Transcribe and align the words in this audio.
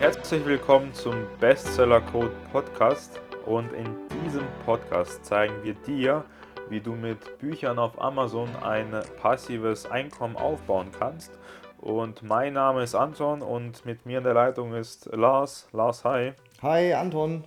Herzlich 0.00 0.46
willkommen 0.46 0.94
zum 0.94 1.26
Bestseller 1.40 2.00
Code 2.00 2.34
Podcast 2.50 3.20
und 3.44 3.70
in 3.74 3.84
diesem 4.24 4.46
Podcast 4.64 5.22
zeigen 5.26 5.62
wir 5.62 5.74
dir, 5.74 6.24
wie 6.70 6.80
du 6.80 6.94
mit 6.94 7.38
Büchern 7.38 7.78
auf 7.78 8.00
Amazon 8.00 8.48
ein 8.62 8.98
passives 9.20 9.84
Einkommen 9.84 10.36
aufbauen 10.36 10.90
kannst. 10.98 11.38
Und 11.76 12.22
mein 12.22 12.54
Name 12.54 12.82
ist 12.82 12.94
Anton 12.94 13.42
und 13.42 13.84
mit 13.84 14.06
mir 14.06 14.16
in 14.16 14.24
der 14.24 14.32
Leitung 14.32 14.72
ist 14.72 15.04
Lars. 15.12 15.68
Lars, 15.72 16.02
hi. 16.02 16.32
Hi 16.62 16.94
Anton. 16.94 17.44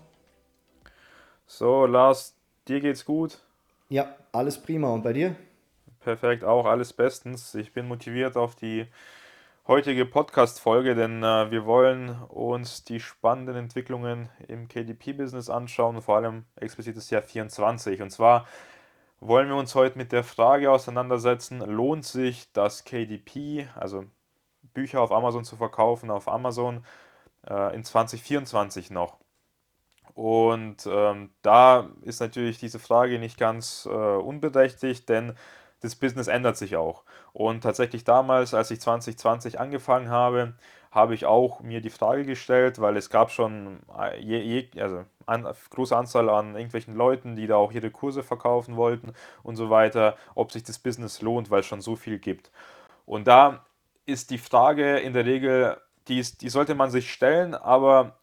So, 1.47 1.87
Lars, 1.87 2.35
dir 2.67 2.81
geht's 2.81 3.03
gut? 3.03 3.39
Ja, 3.89 4.15
alles 4.31 4.61
prima. 4.61 4.93
Und 4.93 5.01
bei 5.01 5.13
dir? 5.13 5.35
Perfekt, 6.01 6.43
auch 6.43 6.67
alles 6.67 6.93
bestens. 6.93 7.55
Ich 7.55 7.73
bin 7.73 7.87
motiviert 7.87 8.37
auf 8.37 8.55
die 8.55 8.85
heutige 9.65 10.05
Podcast-Folge, 10.05 10.93
denn 10.93 11.23
äh, 11.23 11.49
wir 11.49 11.65
wollen 11.65 12.21
uns 12.23 12.83
die 12.83 12.99
spannenden 12.99 13.55
Entwicklungen 13.55 14.29
im 14.47 14.67
KDP-Business 14.67 15.49
anschauen, 15.49 16.01
vor 16.01 16.17
allem 16.17 16.45
explizit 16.57 16.97
das 16.97 17.09
Jahr 17.09 17.21
24. 17.21 18.01
Und 18.01 18.09
zwar 18.09 18.45
wollen 19.21 19.47
wir 19.47 19.55
uns 19.55 19.73
heute 19.73 19.97
mit 19.97 20.11
der 20.11 20.25
Frage 20.25 20.69
auseinandersetzen, 20.69 21.59
lohnt 21.59 22.03
sich 22.03 22.51
das 22.51 22.83
KDP, 22.83 23.69
also 23.75 24.03
Bücher 24.73 25.01
auf 25.01 25.13
Amazon 25.13 25.45
zu 25.45 25.55
verkaufen, 25.55 26.11
auf 26.11 26.27
Amazon 26.27 26.85
äh, 27.47 27.73
in 27.73 27.85
2024 27.85 28.91
noch? 28.91 29.17
Und 30.13 30.85
ähm, 30.85 31.31
da 31.41 31.89
ist 32.01 32.19
natürlich 32.19 32.59
diese 32.59 32.79
Frage 32.79 33.17
nicht 33.17 33.37
ganz 33.37 33.87
äh, 33.89 33.89
unberechtigt, 33.89 35.07
denn 35.07 35.33
das 35.83 35.95
Business 35.95 36.27
ändert 36.27 36.55
sich 36.55 36.77
auch. 36.77 37.03
Und 37.33 37.61
tatsächlich 37.61 38.05
damals, 38.05 38.53
als 38.53 38.71
ich 38.71 38.79
2020 38.79 39.59
angefangen 39.59 40.09
habe, 40.09 40.53
habe 40.91 41.13
ich 41.13 41.25
auch 41.25 41.59
mir 41.59 41.81
die 41.81 41.89
Frage 41.89 42.23
gestellt, 42.23 42.79
weil 42.79 42.95
es 42.95 43.09
gab 43.09 43.31
schon 43.31 43.79
äh, 43.99 44.17
je, 44.19 44.39
je, 44.39 44.81
also 44.81 45.03
eine 45.25 45.53
große 45.71 45.95
Anzahl 45.95 46.29
an 46.29 46.55
irgendwelchen 46.55 46.95
Leuten, 46.95 47.35
die 47.35 47.47
da 47.47 47.57
auch 47.57 47.73
ihre 47.73 47.91
Kurse 47.91 48.23
verkaufen 48.23 48.77
wollten 48.77 49.13
und 49.43 49.57
so 49.57 49.69
weiter, 49.69 50.15
ob 50.35 50.51
sich 50.51 50.63
das 50.63 50.79
Business 50.79 51.21
lohnt, 51.21 51.51
weil 51.51 51.59
es 51.59 51.65
schon 51.65 51.81
so 51.81 51.95
viel 51.97 52.17
gibt. 52.17 52.49
Und 53.05 53.27
da 53.27 53.65
ist 54.05 54.29
die 54.29 54.37
Frage 54.37 54.99
in 54.99 55.13
der 55.13 55.25
Regel, 55.25 55.77
die, 56.07 56.19
ist, 56.19 56.41
die 56.41 56.49
sollte 56.49 56.75
man 56.75 56.91
sich 56.91 57.11
stellen, 57.11 57.55
aber 57.55 58.17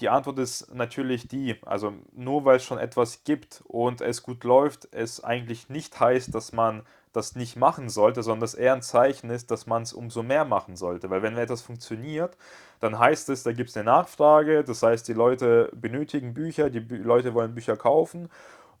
die 0.00 0.08
Antwort 0.08 0.38
ist 0.38 0.74
natürlich 0.74 1.28
die, 1.28 1.56
also 1.64 1.92
nur 2.12 2.44
weil 2.44 2.56
es 2.56 2.64
schon 2.64 2.78
etwas 2.78 3.24
gibt 3.24 3.62
und 3.66 4.00
es 4.00 4.22
gut 4.22 4.44
läuft, 4.44 4.88
es 4.92 5.22
eigentlich 5.22 5.68
nicht 5.68 5.98
heißt, 5.98 6.34
dass 6.34 6.52
man 6.52 6.82
das 7.14 7.36
nicht 7.36 7.56
machen 7.56 7.88
sollte, 7.88 8.22
sondern 8.22 8.40
dass 8.40 8.54
eher 8.54 8.74
ein 8.74 8.82
Zeichen 8.82 9.30
ist, 9.30 9.50
dass 9.50 9.66
man 9.66 9.82
es 9.82 9.92
umso 9.92 10.22
mehr 10.22 10.44
machen 10.44 10.76
sollte. 10.76 11.10
Weil 11.10 11.22
wenn 11.22 11.38
etwas 11.38 11.62
funktioniert, 11.62 12.36
dann 12.80 12.98
heißt 12.98 13.28
es, 13.30 13.44
da 13.44 13.52
gibt 13.52 13.70
es 13.70 13.76
eine 13.76 13.84
Nachfrage, 13.84 14.64
das 14.64 14.82
heißt, 14.82 15.06
die 15.08 15.12
Leute 15.12 15.70
benötigen 15.74 16.34
Bücher, 16.34 16.70
die 16.70 16.80
Bü 16.80 16.96
Leute 16.96 17.32
wollen 17.32 17.54
Bücher 17.54 17.76
kaufen. 17.76 18.28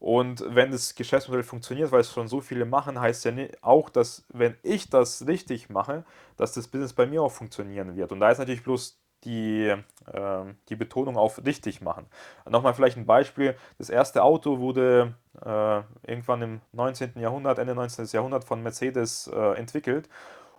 Und 0.00 0.44
wenn 0.54 0.70
das 0.72 0.94
Geschäftsmodell 0.96 1.44
funktioniert, 1.44 1.92
weil 1.92 2.00
es 2.00 2.12
schon 2.12 2.28
so 2.28 2.40
viele 2.40 2.66
machen, 2.66 3.00
heißt 3.00 3.24
ja 3.24 3.32
auch, 3.62 3.88
dass 3.88 4.24
wenn 4.28 4.56
ich 4.62 4.90
das 4.90 5.26
richtig 5.26 5.70
mache, 5.70 6.04
dass 6.36 6.52
das 6.52 6.68
Business 6.68 6.92
bei 6.92 7.06
mir 7.06 7.22
auch 7.22 7.32
funktionieren 7.32 7.96
wird. 7.96 8.12
Und 8.12 8.20
da 8.20 8.30
ist 8.30 8.38
natürlich 8.38 8.64
bloß 8.64 8.98
die, 9.24 9.66
äh, 9.68 10.44
die 10.68 10.76
Betonung 10.76 11.16
auf 11.16 11.44
richtig 11.44 11.80
machen. 11.80 12.06
Nochmal 12.48 12.74
vielleicht 12.74 12.96
ein 12.96 13.06
Beispiel. 13.06 13.56
Das 13.78 13.90
erste 13.90 14.22
Auto 14.22 14.58
wurde 14.58 15.14
äh, 15.44 15.80
irgendwann 16.10 16.42
im 16.42 16.60
19. 16.72 17.12
Jahrhundert, 17.16 17.58
Ende 17.58 17.74
19. 17.74 18.06
Jahrhundert 18.12 18.44
von 18.44 18.62
Mercedes 18.62 19.30
äh, 19.34 19.58
entwickelt. 19.58 20.08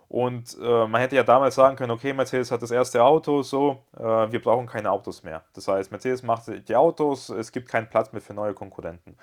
Und 0.08 0.56
äh, 0.60 0.86
man 0.86 1.00
hätte 1.00 1.16
ja 1.16 1.24
damals 1.24 1.56
sagen 1.56 1.76
können, 1.76 1.90
okay, 1.90 2.12
Mercedes 2.12 2.52
hat 2.52 2.62
das 2.62 2.70
erste 2.70 3.02
Auto, 3.02 3.42
so, 3.42 3.82
äh, 3.96 4.02
wir 4.02 4.40
brauchen 4.40 4.66
keine 4.66 4.90
Autos 4.90 5.24
mehr. 5.24 5.42
Das 5.54 5.66
heißt, 5.66 5.90
Mercedes 5.90 6.22
macht 6.22 6.44
die 6.68 6.76
Autos, 6.76 7.28
es 7.28 7.50
gibt 7.50 7.68
keinen 7.68 7.88
Platz 7.88 8.12
mehr 8.12 8.22
für 8.22 8.34
neue 8.34 8.54
Konkurrenten. 8.54 9.16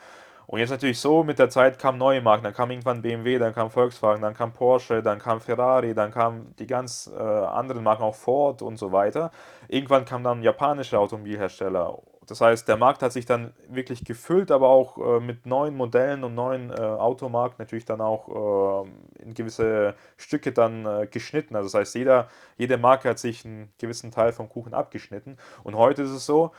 Und 0.47 0.59
jetzt 0.59 0.69
natürlich 0.69 0.99
so, 0.99 1.23
mit 1.23 1.39
der 1.39 1.49
Zeit 1.49 1.79
kamen 1.79 1.97
neue 1.97 2.21
Marken, 2.21 2.43
dann 2.43 2.53
kam 2.53 2.69
irgendwann 2.69 3.01
BMW, 3.01 3.39
dann 3.39 3.53
kam 3.53 3.69
Volkswagen, 3.69 4.21
dann 4.21 4.33
kam 4.33 4.51
Porsche, 4.51 5.01
dann 5.01 5.19
kam 5.19 5.39
Ferrari, 5.39 5.93
dann 5.93 6.11
kamen 6.11 6.53
die 6.59 6.67
ganz 6.67 7.09
äh, 7.15 7.21
anderen 7.21 7.83
Marken, 7.83 8.03
auch 8.03 8.15
Ford 8.15 8.61
und 8.61 8.77
so 8.77 8.91
weiter. 8.91 9.31
Irgendwann 9.67 10.05
kam 10.05 10.23
dann 10.23 10.43
japanische 10.43 10.99
Automobilhersteller. 10.99 11.97
Das 12.27 12.39
heißt, 12.39 12.67
der 12.67 12.77
Markt 12.77 13.01
hat 13.01 13.11
sich 13.11 13.25
dann 13.25 13.53
wirklich 13.67 14.05
gefüllt, 14.05 14.51
aber 14.51 14.69
auch 14.69 14.97
äh, 14.97 15.19
mit 15.19 15.45
neuen 15.45 15.75
Modellen 15.75 16.23
und 16.23 16.35
neuen 16.35 16.71
äh, 16.71 16.75
Automarken 16.75 17.55
natürlich 17.59 17.85
dann 17.85 17.99
auch 17.99 18.85
äh, 18.85 19.23
in 19.23 19.33
gewisse 19.33 19.95
Stücke 20.17 20.51
dann 20.51 20.85
äh, 20.85 21.07
geschnitten. 21.07 21.55
Also 21.55 21.67
das 21.67 21.73
heißt, 21.73 21.95
jeder, 21.95 22.29
jede 22.57 22.77
Marke 22.77 23.09
hat 23.09 23.19
sich 23.19 23.45
einen 23.45 23.73
gewissen 23.77 24.11
Teil 24.11 24.31
vom 24.31 24.47
Kuchen 24.47 24.73
abgeschnitten. 24.73 25.37
Und 25.63 25.75
heute 25.75 26.03
ist 26.03 26.11
es 26.11 26.25
so, 26.25 26.51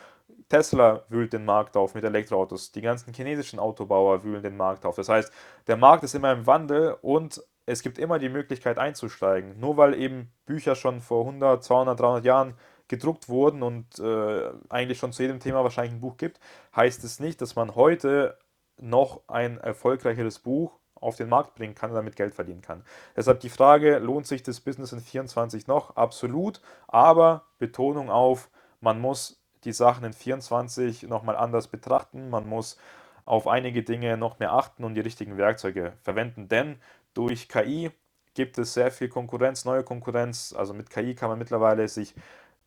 Tesla 0.49 1.03
wühlt 1.09 1.33
den 1.33 1.45
Markt 1.45 1.77
auf 1.77 1.95
mit 1.95 2.05
Elektroautos. 2.05 2.73
Die 2.73 2.81
ganzen 2.81 3.13
chinesischen 3.15 3.59
Autobauer 3.59 4.23
wühlen 4.25 4.43
den 4.43 4.57
Markt 4.57 4.85
auf. 4.85 4.97
Das 4.97 5.09
heißt, 5.09 5.33
der 5.67 5.77
Markt 5.77 6.05
ist 6.05 6.15
immer 6.15 6.33
im 6.33 6.47
Wandel 6.47 6.97
und 7.03 7.43
es 7.67 7.83
gibt 7.83 7.99
immer 7.99 8.19
die 8.19 8.29
Möglichkeit 8.29 8.79
einzusteigen. 8.79 9.59
Nur 9.59 9.77
weil 9.77 9.95
eben 9.95 10.31
Bücher 10.47 10.75
schon 10.75 11.01
vor 11.01 11.21
100, 11.27 11.65
200, 11.65 11.99
300 11.99 12.25
Jahren 12.25 12.55
gedruckt 12.89 13.29
wurden 13.29 13.63
und 13.63 13.99
äh, 13.99 14.51
eigentlich 14.69 14.99
schon 14.99 15.13
zu 15.13 15.23
jedem 15.23 15.41
Thema 15.41 15.63
wahrscheinlich 15.65 15.95
ein 15.95 16.01
Buch 16.01 16.17
gibt, 16.19 16.39
heißt 16.77 17.03
es 17.05 17.19
nicht, 17.19 17.41
dass 17.41 17.57
man 17.57 17.75
heute 17.75 18.39
noch 18.77 19.23
ein 19.29 19.59
erfolgreicheres 19.59 20.39
Buch 20.41 20.79
auf 20.95 21.17
den 21.17 21.29
Markt 21.29 21.55
bringen 21.55 21.75
kann 21.75 21.91
und 21.91 21.97
damit 21.97 22.17
Geld 22.17 22.35
verdienen 22.35 22.63
kann. 22.63 22.85
Deshalb 23.17 23.41
die 23.41 23.49
Frage, 23.49 23.99
lohnt 23.99 24.27
sich 24.27 24.43
das 24.43 24.61
Business 24.61 24.93
in 24.93 25.01
24 25.01 25.67
noch? 25.67 25.97
Absolut, 25.97 26.61
aber 26.89 27.45
Betonung 27.59 28.11
auf, 28.11 28.51
man 28.81 29.01
muss 29.01 29.44
die 29.65 29.73
Sachen 29.73 30.05
in 30.05 30.13
24 30.13 31.05
nochmal 31.05 31.37
anders 31.37 31.69
betrachten. 31.69 32.31
Man 32.31 32.49
muss 32.49 32.79
auf 33.25 33.47
einige 33.47 33.83
Dinge 33.83 34.17
noch 34.17 34.39
mehr 34.39 34.53
achten 34.53 34.85
und 34.85 34.95
die 34.95 35.01
richtigen 35.01 35.37
Werkzeuge 35.37 35.95
verwenden, 36.03 36.49
denn 36.49 36.77
durch 37.15 37.49
KI 37.49 37.91
gibt 38.35 38.59
es 38.59 38.75
sehr 38.75 38.91
viel 38.91 39.09
Konkurrenz, 39.09 39.65
neue 39.65 39.85
Konkurrenz. 39.85 40.55
Also 40.57 40.75
mit 40.75 40.91
KI 40.91 41.15
kann 41.15 41.31
man 41.31 41.39
mittlerweile 41.39 41.87
sich 41.89 42.15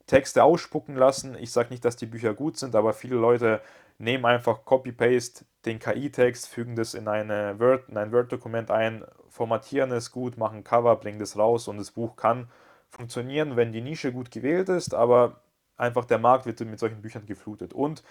Texte 0.07 0.44
ausspucken 0.44 0.96
lassen. 0.96 1.36
Ich 1.38 1.52
sage 1.52 1.69
nicht, 1.69 1.84
dass 1.84 1.97
die 1.97 2.06
Bücher 2.06 2.34
gut 2.34 2.57
sind, 2.57 2.75
aber 2.75 2.94
viele 2.94 3.18
Leute 3.18 3.62
nehmen 4.00 4.25
einfach 4.25 4.63
Copy-Paste 4.63 5.46
den 5.66 5.80
KI-Text, 5.80 6.47
fügen 6.47 6.75
das 6.75 6.94
in, 6.94 7.07
eine 7.07 7.59
Word, 7.59 7.90
in 7.90 7.97
ein 7.97 8.12
Word-Dokument 8.13 8.72
ein, 8.72 9.03
formatieren 9.30 9.91
es 9.91 10.12
gut, 10.12 10.38
machen 10.38 10.63
Cover, 10.63 10.96
bringen 10.96 11.19
das 11.19 11.38
raus 11.38 11.68
und 11.68 11.78
das 11.78 11.91
Buch 11.91 12.16
kann 12.16 12.50
funktionieren, 12.90 13.57
wenn 13.57 13.74
die 13.74 13.81
Nische 13.81 14.13
gut 14.13 14.31
gewählt 14.31 14.69
ist, 14.69 14.94
aber 14.94 15.41
einfach 15.77 16.05
der 16.05 16.17
Markt 16.17 16.45
wird 16.45 16.59
mit 16.61 16.79
solchen 16.79 17.01
Büchern 17.01 17.25
geflutet. 17.25 17.73
Und 17.73 18.03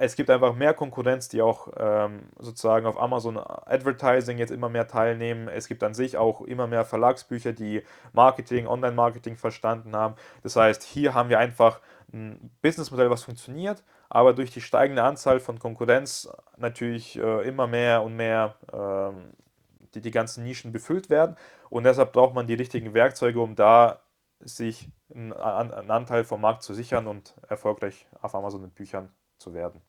es 0.00 0.14
gibt 0.14 0.30
einfach 0.30 0.54
mehr 0.54 0.74
Konkurrenz, 0.74 1.28
die 1.28 1.42
auch 1.42 1.68
ähm, 1.76 2.20
sozusagen 2.38 2.86
auf 2.86 3.00
Amazon 3.00 3.36
Advertising 3.36 4.38
jetzt 4.38 4.50
immer 4.50 4.68
mehr 4.68 4.86
teilnehmen. 4.86 5.48
Es 5.48 5.66
gibt 5.66 5.82
an 5.82 5.92
sich 5.92 6.16
auch 6.16 6.42
immer 6.42 6.68
mehr 6.68 6.84
Verlagsbücher, 6.84 7.52
die 7.52 7.82
Marketing, 8.12 8.68
Online-Marketing 8.68 9.36
verstanden 9.36 9.96
haben. 9.96 10.14
Das 10.44 10.54
heißt, 10.54 10.84
hier 10.84 11.14
haben 11.14 11.30
wir 11.30 11.40
einfach 11.40 11.80
ein 12.12 12.50
Businessmodell, 12.62 13.10
was 13.10 13.24
funktioniert, 13.24 13.82
aber 14.08 14.32
durch 14.34 14.52
die 14.52 14.60
steigende 14.60 15.02
Anzahl 15.02 15.40
von 15.40 15.58
Konkurrenz 15.58 16.30
natürlich 16.56 17.18
äh, 17.18 17.46
immer 17.46 17.66
mehr 17.66 18.02
und 18.02 18.14
mehr 18.14 18.54
ähm, 18.72 19.32
die, 19.94 20.00
die 20.00 20.10
ganzen 20.12 20.44
Nischen 20.44 20.72
befüllt 20.72 21.10
werden. 21.10 21.36
Und 21.70 21.84
deshalb 21.84 22.12
braucht 22.12 22.34
man 22.34 22.46
die 22.46 22.54
richtigen 22.54 22.94
Werkzeuge, 22.94 23.40
um 23.40 23.56
da 23.56 23.98
sich 24.40 24.90
einen, 25.12 25.32
Anteil 25.32 26.24
vom 26.24 26.40
Markt 26.40 26.62
zu 26.62 26.74
sichern 26.74 27.06
und 27.06 27.34
erfolgreich 27.48 28.06
auf 28.20 28.34
Amazon 28.34 28.62
mit 28.62 28.74
Büchern 28.74 29.10
zu 29.38 29.54
werden. 29.54 29.80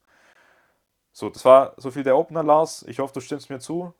So, 1.11 1.29
das 1.29 1.43
war 1.45 1.73
so 1.77 1.91
viel 1.91 2.03
der 2.03 2.17
Opener, 2.17 2.43
Lars. 2.43 2.85
Ich 2.87 2.99
hoffe, 2.99 3.13
du 3.13 3.19
stimmst 3.19 3.49
mir 3.49 3.59
zu. 3.59 3.93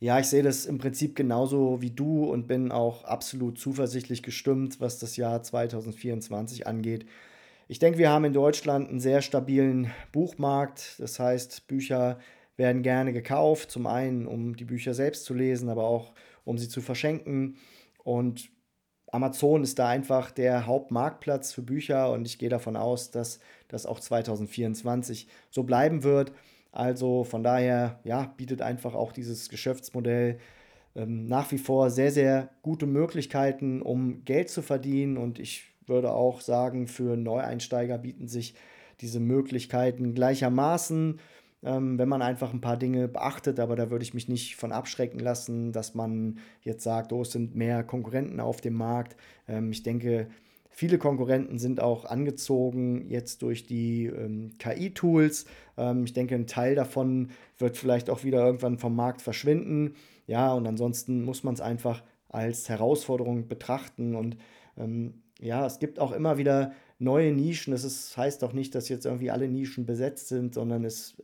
Ja, 0.00 0.18
ich 0.18 0.26
sehe 0.26 0.42
das 0.42 0.66
im 0.66 0.78
Prinzip 0.78 1.16
genauso 1.16 1.80
wie 1.80 1.90
du 1.90 2.24
und 2.24 2.46
bin 2.46 2.72
auch 2.72 3.04
absolut 3.04 3.58
zuversichtlich 3.58 4.22
gestimmt, 4.22 4.80
was 4.80 4.98
das 4.98 5.16
Jahr 5.16 5.42
2024 5.42 6.66
angeht. 6.66 7.06
Ich 7.68 7.78
denke, 7.78 7.98
wir 7.98 8.10
haben 8.10 8.24
in 8.24 8.34
Deutschland 8.34 8.90
einen 8.90 9.00
sehr 9.00 9.22
stabilen 9.22 9.90
Buchmarkt. 10.12 10.96
Das 10.98 11.18
heißt, 11.18 11.66
Bücher 11.66 12.18
werden 12.56 12.82
gerne 12.82 13.12
gekauft, 13.12 13.70
zum 13.70 13.86
einen, 13.86 14.26
um 14.26 14.56
die 14.56 14.66
Bücher 14.66 14.92
selbst 14.92 15.24
zu 15.24 15.32
lesen, 15.32 15.68
aber 15.68 15.84
auch 15.84 16.12
um 16.44 16.58
sie 16.58 16.68
zu 16.68 16.82
verschenken. 16.82 17.56
Und 18.02 18.50
Amazon 19.14 19.62
ist 19.62 19.78
da 19.78 19.88
einfach 19.88 20.32
der 20.32 20.66
Hauptmarktplatz 20.66 21.52
für 21.52 21.62
Bücher 21.62 22.10
und 22.10 22.26
ich 22.26 22.36
gehe 22.36 22.48
davon 22.48 22.76
aus, 22.76 23.12
dass 23.12 23.38
das 23.68 23.86
auch 23.86 24.00
2024 24.00 25.28
so 25.50 25.62
bleiben 25.62 26.02
wird. 26.02 26.32
Also 26.72 27.22
von 27.22 27.44
daher, 27.44 28.00
ja, 28.02 28.34
bietet 28.36 28.60
einfach 28.60 28.94
auch 28.94 29.12
dieses 29.12 29.48
Geschäftsmodell 29.48 30.40
ähm, 30.96 31.26
nach 31.26 31.52
wie 31.52 31.58
vor 31.58 31.90
sehr, 31.90 32.10
sehr 32.10 32.50
gute 32.62 32.86
Möglichkeiten, 32.86 33.82
um 33.82 34.24
Geld 34.24 34.50
zu 34.50 34.62
verdienen. 34.62 35.16
Und 35.16 35.38
ich 35.38 35.62
würde 35.86 36.10
auch 36.12 36.40
sagen, 36.40 36.88
für 36.88 37.16
Neueinsteiger 37.16 37.98
bieten 37.98 38.26
sich 38.26 38.54
diese 39.00 39.20
Möglichkeiten 39.20 40.14
gleichermaßen 40.14 41.20
ähm, 41.64 41.98
wenn 41.98 42.08
man 42.08 42.22
einfach 42.22 42.52
ein 42.52 42.60
paar 42.60 42.76
Dinge 42.76 43.08
beachtet. 43.08 43.60
Aber 43.60 43.76
da 43.76 43.90
würde 43.90 44.04
ich 44.04 44.14
mich 44.14 44.28
nicht 44.28 44.56
von 44.56 44.72
abschrecken 44.72 45.18
lassen, 45.18 45.72
dass 45.72 45.94
man 45.94 46.38
jetzt 46.62 46.84
sagt, 46.84 47.12
oh, 47.12 47.22
es 47.22 47.32
sind 47.32 47.54
mehr 47.54 47.82
Konkurrenten 47.84 48.40
auf 48.40 48.60
dem 48.60 48.74
Markt. 48.74 49.16
Ähm, 49.48 49.72
ich 49.72 49.82
denke, 49.82 50.28
Viele 50.76 50.98
Konkurrenten 50.98 51.60
sind 51.60 51.78
auch 51.78 52.04
angezogen 52.04 53.08
jetzt 53.08 53.42
durch 53.42 53.64
die 53.64 54.06
ähm, 54.06 54.50
KI-Tools. 54.58 55.44
Ähm, 55.76 56.02
ich 56.04 56.14
denke, 56.14 56.34
ein 56.34 56.48
Teil 56.48 56.74
davon 56.74 57.30
wird 57.58 57.76
vielleicht 57.76 58.10
auch 58.10 58.24
wieder 58.24 58.44
irgendwann 58.44 58.78
vom 58.78 58.96
Markt 58.96 59.22
verschwinden. 59.22 59.94
Ja, 60.26 60.52
und 60.52 60.66
ansonsten 60.66 61.22
muss 61.24 61.44
man 61.44 61.54
es 61.54 61.60
einfach 61.60 62.02
als 62.28 62.68
Herausforderung 62.68 63.46
betrachten. 63.46 64.16
Und 64.16 64.36
ähm, 64.76 65.22
ja, 65.38 65.64
es 65.64 65.78
gibt 65.78 66.00
auch 66.00 66.10
immer 66.10 66.38
wieder 66.38 66.72
neue 66.98 67.32
Nischen. 67.32 67.70
Das 67.70 67.84
ist, 67.84 68.16
heißt 68.16 68.42
auch 68.42 68.52
nicht, 68.52 68.74
dass 68.74 68.88
jetzt 68.88 69.06
irgendwie 69.06 69.30
alle 69.30 69.46
Nischen 69.46 69.86
besetzt 69.86 70.26
sind, 70.26 70.54
sondern 70.54 70.84
es 70.84 71.22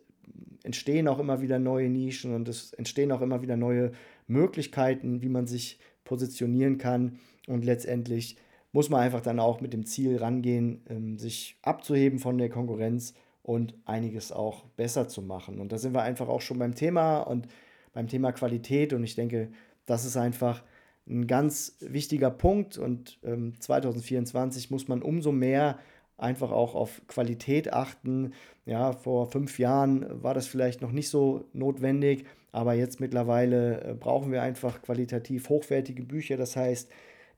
entstehen 0.63 1.09
auch 1.09 1.19
immer 1.19 1.41
wieder 1.41 1.59
neue 1.59 1.89
Nischen 1.89 2.35
und 2.35 2.49
es 2.49 2.73
entstehen 2.73 3.13
auch 3.13 3.21
immer 3.21 3.43
wieder 3.43 3.57
neue 3.57 3.93
Möglichkeiten, 4.27 5.23
wie 5.23 5.29
man 5.29 5.47
sich 5.47 5.79
positionieren 6.05 6.79
kann. 6.79 7.19
Und 7.47 7.65
letztendlich 7.65 8.37
muss 8.73 8.89
man 8.89 9.01
einfach 9.01 9.21
dann 9.21 9.41
auch 9.41 9.61
mit 9.61 9.73
dem 9.73 9.87
Ziel 9.87 10.19
rangehen, 10.19 10.83
ähm, 10.89 11.19
sich 11.19 11.57
abzuheben 11.63 12.19
von 12.19 12.39
der 12.39 12.49
Konkurrenz 12.49 13.15
und 13.43 13.75
einiges 13.85 14.33
auch 14.33 14.65
besser 14.77 15.09
zu 15.09 15.23
machen. 15.23 15.61
Und 15.61 15.73
da 15.73 15.79
sind 15.79 15.95
wir 15.95 16.03
einfach 16.03 16.29
auch 16.29 16.41
schon 16.41 16.59
beim 16.59 16.75
Thema 16.75 17.21
und 17.21 17.49
beim 17.93 18.07
Thema 18.07 18.33
Qualität. 18.33 18.93
Und 18.93 19.03
ich 19.03 19.15
denke, 19.15 19.51
das 19.87 20.05
ist 20.05 20.17
einfach 20.17 20.63
ein 21.09 21.27
ganz 21.27 21.77
wichtiger 21.81 22.31
Punkt. 22.31 22.79
Und 22.79 23.19
ähm, 23.25 23.55
2024 23.59 24.71
muss 24.71 24.89
man 24.89 25.03
umso 25.03 25.33
mehr 25.33 25.79
einfach 26.21 26.51
auch 26.51 26.75
auf 26.75 27.01
Qualität 27.09 27.73
achten. 27.73 28.33
Ja, 28.67 28.93
vor 28.93 29.27
fünf 29.27 29.59
Jahren 29.59 30.23
war 30.23 30.35
das 30.35 30.47
vielleicht 30.47 30.83
noch 30.83 30.93
nicht 30.93 31.09
so 31.09 31.45
notwendig, 31.53 32.25
aber 32.53 32.75
jetzt 32.75 33.01
mittlerweile 33.01 33.83
äh, 33.83 33.95
brauchen 33.95 34.33
wir 34.33 34.43
einfach 34.43 34.83
qualitativ 34.83 35.49
hochwertige 35.49 36.03
Bücher. 36.03 36.37
Das 36.37 36.57
heißt, 36.57 36.91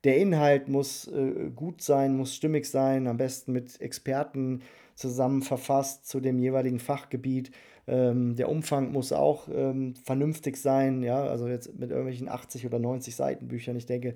der 0.04 0.16
Inhalt 0.16 0.68
muss 0.68 1.06
äh, 1.08 1.50
gut 1.54 1.82
sein, 1.82 2.16
muss 2.16 2.34
stimmig 2.34 2.66
sein, 2.66 3.06
am 3.06 3.16
besten 3.16 3.52
mit 3.52 3.80
Experten 3.80 4.62
zusammen 4.94 5.42
verfasst 5.42 6.08
zu 6.08 6.20
dem 6.20 6.38
jeweiligen 6.38 6.80
Fachgebiet. 6.80 7.50
Ähm, 7.86 8.36
der 8.36 8.48
Umfang 8.48 8.92
muss 8.92 9.12
auch 9.12 9.48
ähm, 9.52 9.94
vernünftig 10.04 10.56
sein, 10.56 11.02
ja, 11.02 11.24
also 11.24 11.48
jetzt 11.48 11.78
mit 11.78 11.90
irgendwelchen 11.90 12.28
80 12.28 12.66
oder 12.66 12.78
90 12.78 13.16
Seiten 13.16 13.48
Büchern. 13.48 13.76
Ich 13.76 13.86
denke, 13.86 14.14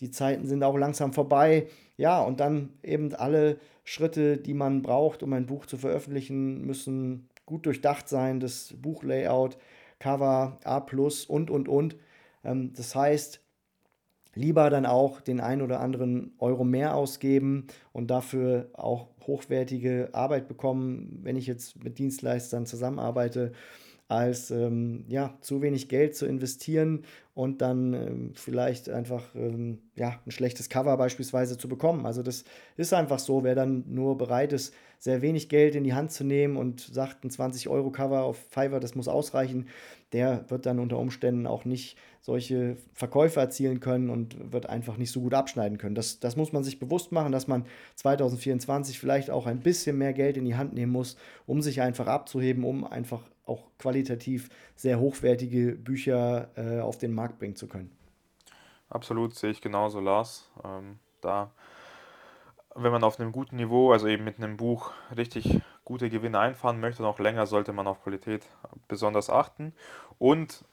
die 0.00 0.10
Zeiten 0.10 0.46
sind 0.46 0.62
auch 0.62 0.76
langsam 0.76 1.12
vorbei. 1.12 1.66
Ja, 1.96 2.20
und 2.20 2.40
dann 2.40 2.70
eben 2.82 3.14
alle 3.14 3.58
Schritte, 3.88 4.36
die 4.36 4.52
man 4.52 4.82
braucht, 4.82 5.22
um 5.22 5.32
ein 5.32 5.46
Buch 5.46 5.64
zu 5.64 5.76
veröffentlichen, 5.78 6.66
müssen 6.66 7.28
gut 7.46 7.66
durchdacht 7.66 8.08
sein. 8.08 8.40
Das 8.40 8.74
Buchlayout, 8.76 9.56
Cover, 10.00 10.58
A, 10.64 10.84
und, 11.28 11.50
und, 11.50 11.68
und. 11.68 11.96
Ähm, 12.44 12.72
das 12.74 12.96
heißt, 12.96 13.40
lieber 14.34 14.70
dann 14.70 14.86
auch 14.86 15.20
den 15.20 15.40
ein 15.40 15.62
oder 15.62 15.78
anderen 15.78 16.34
Euro 16.40 16.64
mehr 16.64 16.96
ausgeben 16.96 17.68
und 17.92 18.10
dafür 18.10 18.70
auch 18.72 19.06
hochwertige 19.24 20.10
Arbeit 20.12 20.48
bekommen, 20.48 21.20
wenn 21.22 21.36
ich 21.36 21.46
jetzt 21.46 21.82
mit 21.84 21.98
Dienstleistern 21.98 22.66
zusammenarbeite, 22.66 23.52
als 24.08 24.50
ähm, 24.50 25.04
ja, 25.08 25.36
zu 25.40 25.62
wenig 25.62 25.88
Geld 25.88 26.14
zu 26.14 26.26
investieren 26.26 27.02
und 27.34 27.60
dann 27.60 27.92
ähm, 27.92 28.32
vielleicht 28.34 28.88
einfach 28.88 29.34
ähm, 29.34 29.78
ja, 29.96 30.20
ein 30.24 30.30
schlechtes 30.30 30.68
Cover 30.68 30.96
beispielsweise 30.96 31.58
zu 31.58 31.68
bekommen. 31.68 32.06
Also 32.06 32.22
das 32.22 32.44
ist 32.76 32.94
einfach 32.94 33.18
so, 33.18 33.42
wer 33.42 33.54
dann 33.54 33.84
nur 33.88 34.16
bereit 34.16 34.52
ist, 34.52 34.72
sehr 34.98 35.22
wenig 35.22 35.48
Geld 35.48 35.74
in 35.74 35.84
die 35.84 35.92
Hand 35.92 36.12
zu 36.12 36.24
nehmen 36.24 36.56
und 36.56 36.80
sagt, 36.80 37.24
ein 37.24 37.30
20-Euro-Cover 37.30 38.22
auf 38.22 38.38
Fiverr, 38.50 38.80
das 38.80 38.94
muss 38.94 39.08
ausreichen, 39.08 39.66
der 40.12 40.44
wird 40.48 40.66
dann 40.66 40.78
unter 40.78 40.98
Umständen 40.98 41.46
auch 41.46 41.64
nicht 41.64 41.98
solche 42.22 42.76
Verkäufe 42.94 43.40
erzielen 43.40 43.80
können 43.80 44.08
und 44.08 44.52
wird 44.52 44.68
einfach 44.68 44.96
nicht 44.96 45.10
so 45.10 45.20
gut 45.20 45.34
abschneiden 45.34 45.78
können. 45.78 45.94
Das, 45.94 46.20
das 46.20 46.36
muss 46.36 46.52
man 46.52 46.64
sich 46.64 46.78
bewusst 46.78 47.12
machen, 47.12 47.32
dass 47.32 47.46
man 47.46 47.66
2024 47.96 48.98
vielleicht 48.98 49.30
auch 49.30 49.46
ein 49.46 49.60
bisschen 49.60 49.98
mehr 49.98 50.12
Geld 50.12 50.36
in 50.36 50.44
die 50.44 50.56
Hand 50.56 50.72
nehmen 50.72 50.92
muss, 50.92 51.16
um 51.46 51.60
sich 51.60 51.82
einfach 51.82 52.06
abzuheben, 52.06 52.64
um 52.64 52.84
einfach 52.84 53.22
auch 53.46 53.70
qualitativ 53.78 54.50
sehr 54.74 55.00
hochwertige 55.00 55.72
Bücher 55.72 56.50
äh, 56.56 56.80
auf 56.80 56.98
den 56.98 57.14
Markt 57.14 57.38
bringen 57.38 57.56
zu 57.56 57.68
können. 57.68 57.90
Absolut, 58.88 59.34
sehe 59.34 59.50
ich 59.50 59.60
genauso, 59.60 60.00
Lars. 60.00 60.50
Ähm, 60.64 60.98
da, 61.20 61.50
wenn 62.74 62.92
man 62.92 63.04
auf 63.04 63.18
einem 63.18 63.32
guten 63.32 63.56
Niveau, 63.56 63.92
also 63.92 64.06
eben 64.06 64.24
mit 64.24 64.38
einem 64.38 64.56
Buch, 64.56 64.92
richtig 65.16 65.60
gute 65.84 66.10
Gewinne 66.10 66.38
einfahren 66.38 66.80
möchte, 66.80 67.02
noch 67.02 67.18
länger, 67.18 67.46
sollte 67.46 67.72
man 67.72 67.86
auf 67.86 68.02
Qualität 68.02 68.46
besonders 68.88 69.30
achten. 69.30 69.72
Und 70.18 70.64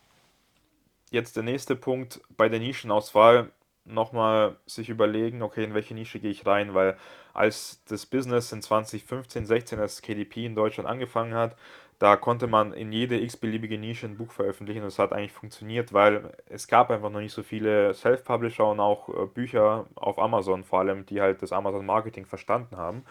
jetzt 1.10 1.36
der 1.36 1.44
nächste 1.44 1.76
Punkt 1.76 2.22
bei 2.36 2.50
der 2.50 2.60
Nischenauswahl 2.60 3.52
nochmal 3.86 4.58
sich 4.66 4.90
überlegen, 4.90 5.42
okay, 5.42 5.64
in 5.64 5.74
welche 5.74 5.94
Nische 5.94 6.20
gehe 6.20 6.32
ich 6.32 6.46
rein, 6.46 6.74
weil 6.74 6.98
als 7.34 7.84
das 7.86 8.06
Business 8.06 8.52
in 8.52 8.62
2015, 8.62 9.46
16 9.46 9.80
als 9.80 10.02
KDP 10.02 10.46
in 10.46 10.56
Deutschland 10.56 10.88
angefangen 10.88 11.34
hat, 11.34 11.58
da 12.04 12.18
konnte 12.18 12.48
man 12.48 12.74
in 12.74 12.92
jede 12.92 13.18
x-beliebige 13.18 13.78
Nische 13.78 14.08
ein 14.08 14.18
Buch 14.18 14.34
veröffentlichen 14.34 14.82
und 14.82 14.88
es 14.88 15.00
hat 15.00 15.14
eigentlich 15.14 15.32
funktioniert, 15.32 15.94
weil 15.94 16.34
es 16.50 16.68
gab 16.68 16.92
einfach 16.92 17.10
noch 17.10 17.22
nicht 17.22 17.32
so 17.32 17.44
viele 17.44 17.94
Self-Publisher 17.94 18.70
und 18.70 18.82
auch 18.82 19.08
äh, 19.08 19.26
Bücher 19.26 19.86
auf 19.96 20.20
Amazon 20.20 20.66
vor 20.66 20.80
allem, 20.80 21.06
die 21.06 21.22
halt 21.22 21.42
das 21.42 21.54
Amazon-Marketing 21.54 22.26
verstanden 22.26 22.76
haben. 22.76 23.06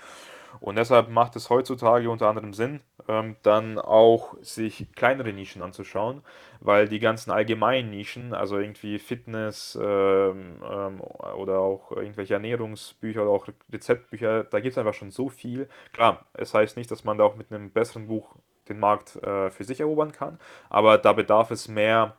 Und 0.60 0.76
deshalb 0.76 1.08
macht 1.08 1.36
es 1.36 1.48
heutzutage 1.48 2.10
unter 2.10 2.28
anderem 2.28 2.52
Sinn, 2.52 2.80
ähm, 3.08 3.36
dann 3.42 3.78
auch 3.78 4.36
sich 4.42 4.86
kleinere 4.94 5.32
Nischen 5.32 5.62
anzuschauen, 5.62 6.20
weil 6.60 6.86
die 6.86 6.98
ganzen 6.98 7.30
allgemeinen 7.30 7.88
Nischen, 7.88 8.34
also 8.34 8.58
irgendwie 8.58 8.98
Fitness 8.98 9.78
ähm, 9.80 10.62
ähm, 10.70 11.00
oder 11.00 11.60
auch 11.60 11.92
irgendwelche 11.92 12.34
Ernährungsbücher 12.34 13.22
oder 13.22 13.30
auch 13.30 13.48
Rezeptbücher, 13.72 14.44
da 14.44 14.60
gibt 14.60 14.72
es 14.72 14.78
einfach 14.78 14.92
schon 14.92 15.10
so 15.10 15.30
viel. 15.30 15.66
Klar, 15.94 16.26
es 16.34 16.52
heißt 16.52 16.76
nicht, 16.76 16.90
dass 16.90 17.04
man 17.04 17.16
da 17.16 17.24
auch 17.24 17.36
mit 17.36 17.50
einem 17.50 17.70
besseren 17.70 18.06
Buch 18.08 18.36
den 18.68 18.78
Markt 18.78 19.16
äh, 19.16 19.50
für 19.50 19.64
sich 19.64 19.80
erobern 19.80 20.12
kann, 20.12 20.38
aber 20.70 20.98
da 20.98 21.12
bedarf 21.12 21.50
es 21.50 21.68
mehr 21.68 22.16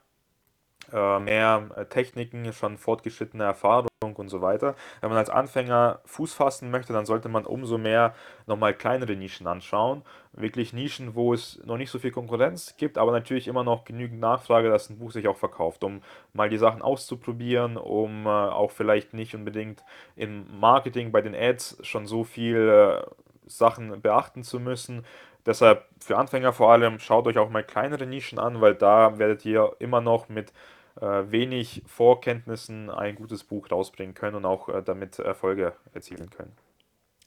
äh, 0.92 1.20
mehr 1.20 1.70
äh, 1.76 1.86
Techniken, 1.86 2.52
schon 2.52 2.78
fortgeschrittene 2.78 3.44
Erfahrung 3.44 3.88
und 4.16 4.28
so 4.30 4.42
weiter. 4.42 4.76
Wenn 5.00 5.10
man 5.10 5.18
als 5.18 5.30
Anfänger 5.30 6.02
Fuß 6.06 6.34
fassen 6.34 6.72
möchte, 6.72 6.92
dann 6.92 7.06
sollte 7.06 7.30
man 7.30 7.46
umso 7.46 7.78
mehr 7.78 8.14
nochmal 8.48 8.74
kleinere 8.74 9.16
Nischen 9.16 9.48
anschauen. 9.48 10.04
Wirklich 10.34 10.74
Nischen, 10.74 11.16
wo 11.16 11.34
es 11.34 11.62
noch 11.66 11.78
nicht 11.78 11.90
so 11.90 12.00
viel 12.00 12.12
Konkurrenz 12.12 12.76
gibt, 12.78 12.98
aber 12.98 13.12
natürlich 13.12 13.48
immer 13.48 13.64
noch 13.64 13.86
genügend 13.86 14.20
Nachfrage, 14.20 14.70
dass 14.70 14.90
ein 14.90 15.00
Buch 15.00 15.12
sich 15.12 15.28
auch 15.28 15.38
verkauft, 15.38 15.84
um 15.84 16.02
mal 16.34 16.50
die 16.50 16.58
Sachen 16.58 16.82
auszuprobieren, 16.82 17.78
um 17.78 18.26
äh, 18.26 18.30
auch 18.30 18.72
vielleicht 18.72 19.14
nicht 19.14 19.36
unbedingt 19.36 19.84
im 20.16 20.60
Marketing 20.60 21.12
bei 21.12 21.22
den 21.22 21.36
Ads 21.36 21.78
schon 21.84 22.08
so 22.08 22.24
viel 22.24 22.58
äh, 22.58 23.06
Sachen 23.46 24.02
beachten 24.02 24.44
zu 24.44 24.60
müssen. 24.60 25.06
Deshalb 25.46 25.86
für 26.00 26.18
Anfänger 26.18 26.54
vor 26.54 26.72
allem 26.72 27.00
schaut 27.00 27.28
euch 27.28 27.38
auch 27.38 27.50
mal 27.50 27.64
kleinere 27.64 28.06
Nischen 28.06 28.40
an, 28.40 28.62
weil 28.62 28.76
da 28.76 29.20
werdet 29.20 29.46
ihr 29.46 29.76
immer 29.80 30.02
noch 30.02 30.30
mit 30.30 30.54
äh, 31.02 31.24
wenig 31.32 31.84
Vorkenntnissen 31.86 32.90
ein 32.90 33.16
gutes 33.16 33.44
Buch 33.44 33.70
rausbringen 33.72 34.14
können 34.14 34.38
und 34.38 34.46
auch 34.46 34.70
äh, 34.70 34.82
damit 34.84 35.20
Erfolge 35.20 35.74
erzielen 35.94 36.30
können. 36.30 36.54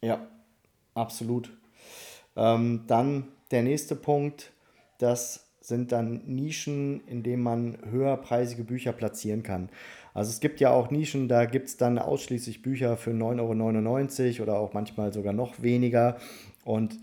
Ja, 0.01 0.27
absolut. 0.95 1.51
Ähm, 2.37 2.85
dann 2.87 3.29
der 3.51 3.63
nächste 3.63 3.97
Punkt, 3.97 4.53
das 4.99 5.47
sind 5.61 5.91
dann 5.91 6.23
Nischen, 6.27 7.05
in 7.07 7.23
denen 7.23 7.43
man 7.43 7.79
höherpreisige 7.91 8.63
Bücher 8.63 8.93
platzieren 8.93 9.43
kann. 9.43 9.69
Also 10.15 10.31
es 10.31 10.41
gibt 10.41 10.61
ja 10.61 10.71
auch 10.71 10.91
Nischen, 10.91 11.29
da 11.29 11.45
gibt 11.45 11.69
es 11.69 11.77
dann 11.77 11.99
ausschließlich 11.99 12.63
Bücher 12.63 12.97
für 12.97 13.11
9,99 13.11 14.37
Euro 14.37 14.43
oder 14.45 14.59
auch 14.59 14.73
manchmal 14.73 15.13
sogar 15.13 15.33
noch 15.33 15.61
weniger. 15.61 16.19
Und 16.65 16.99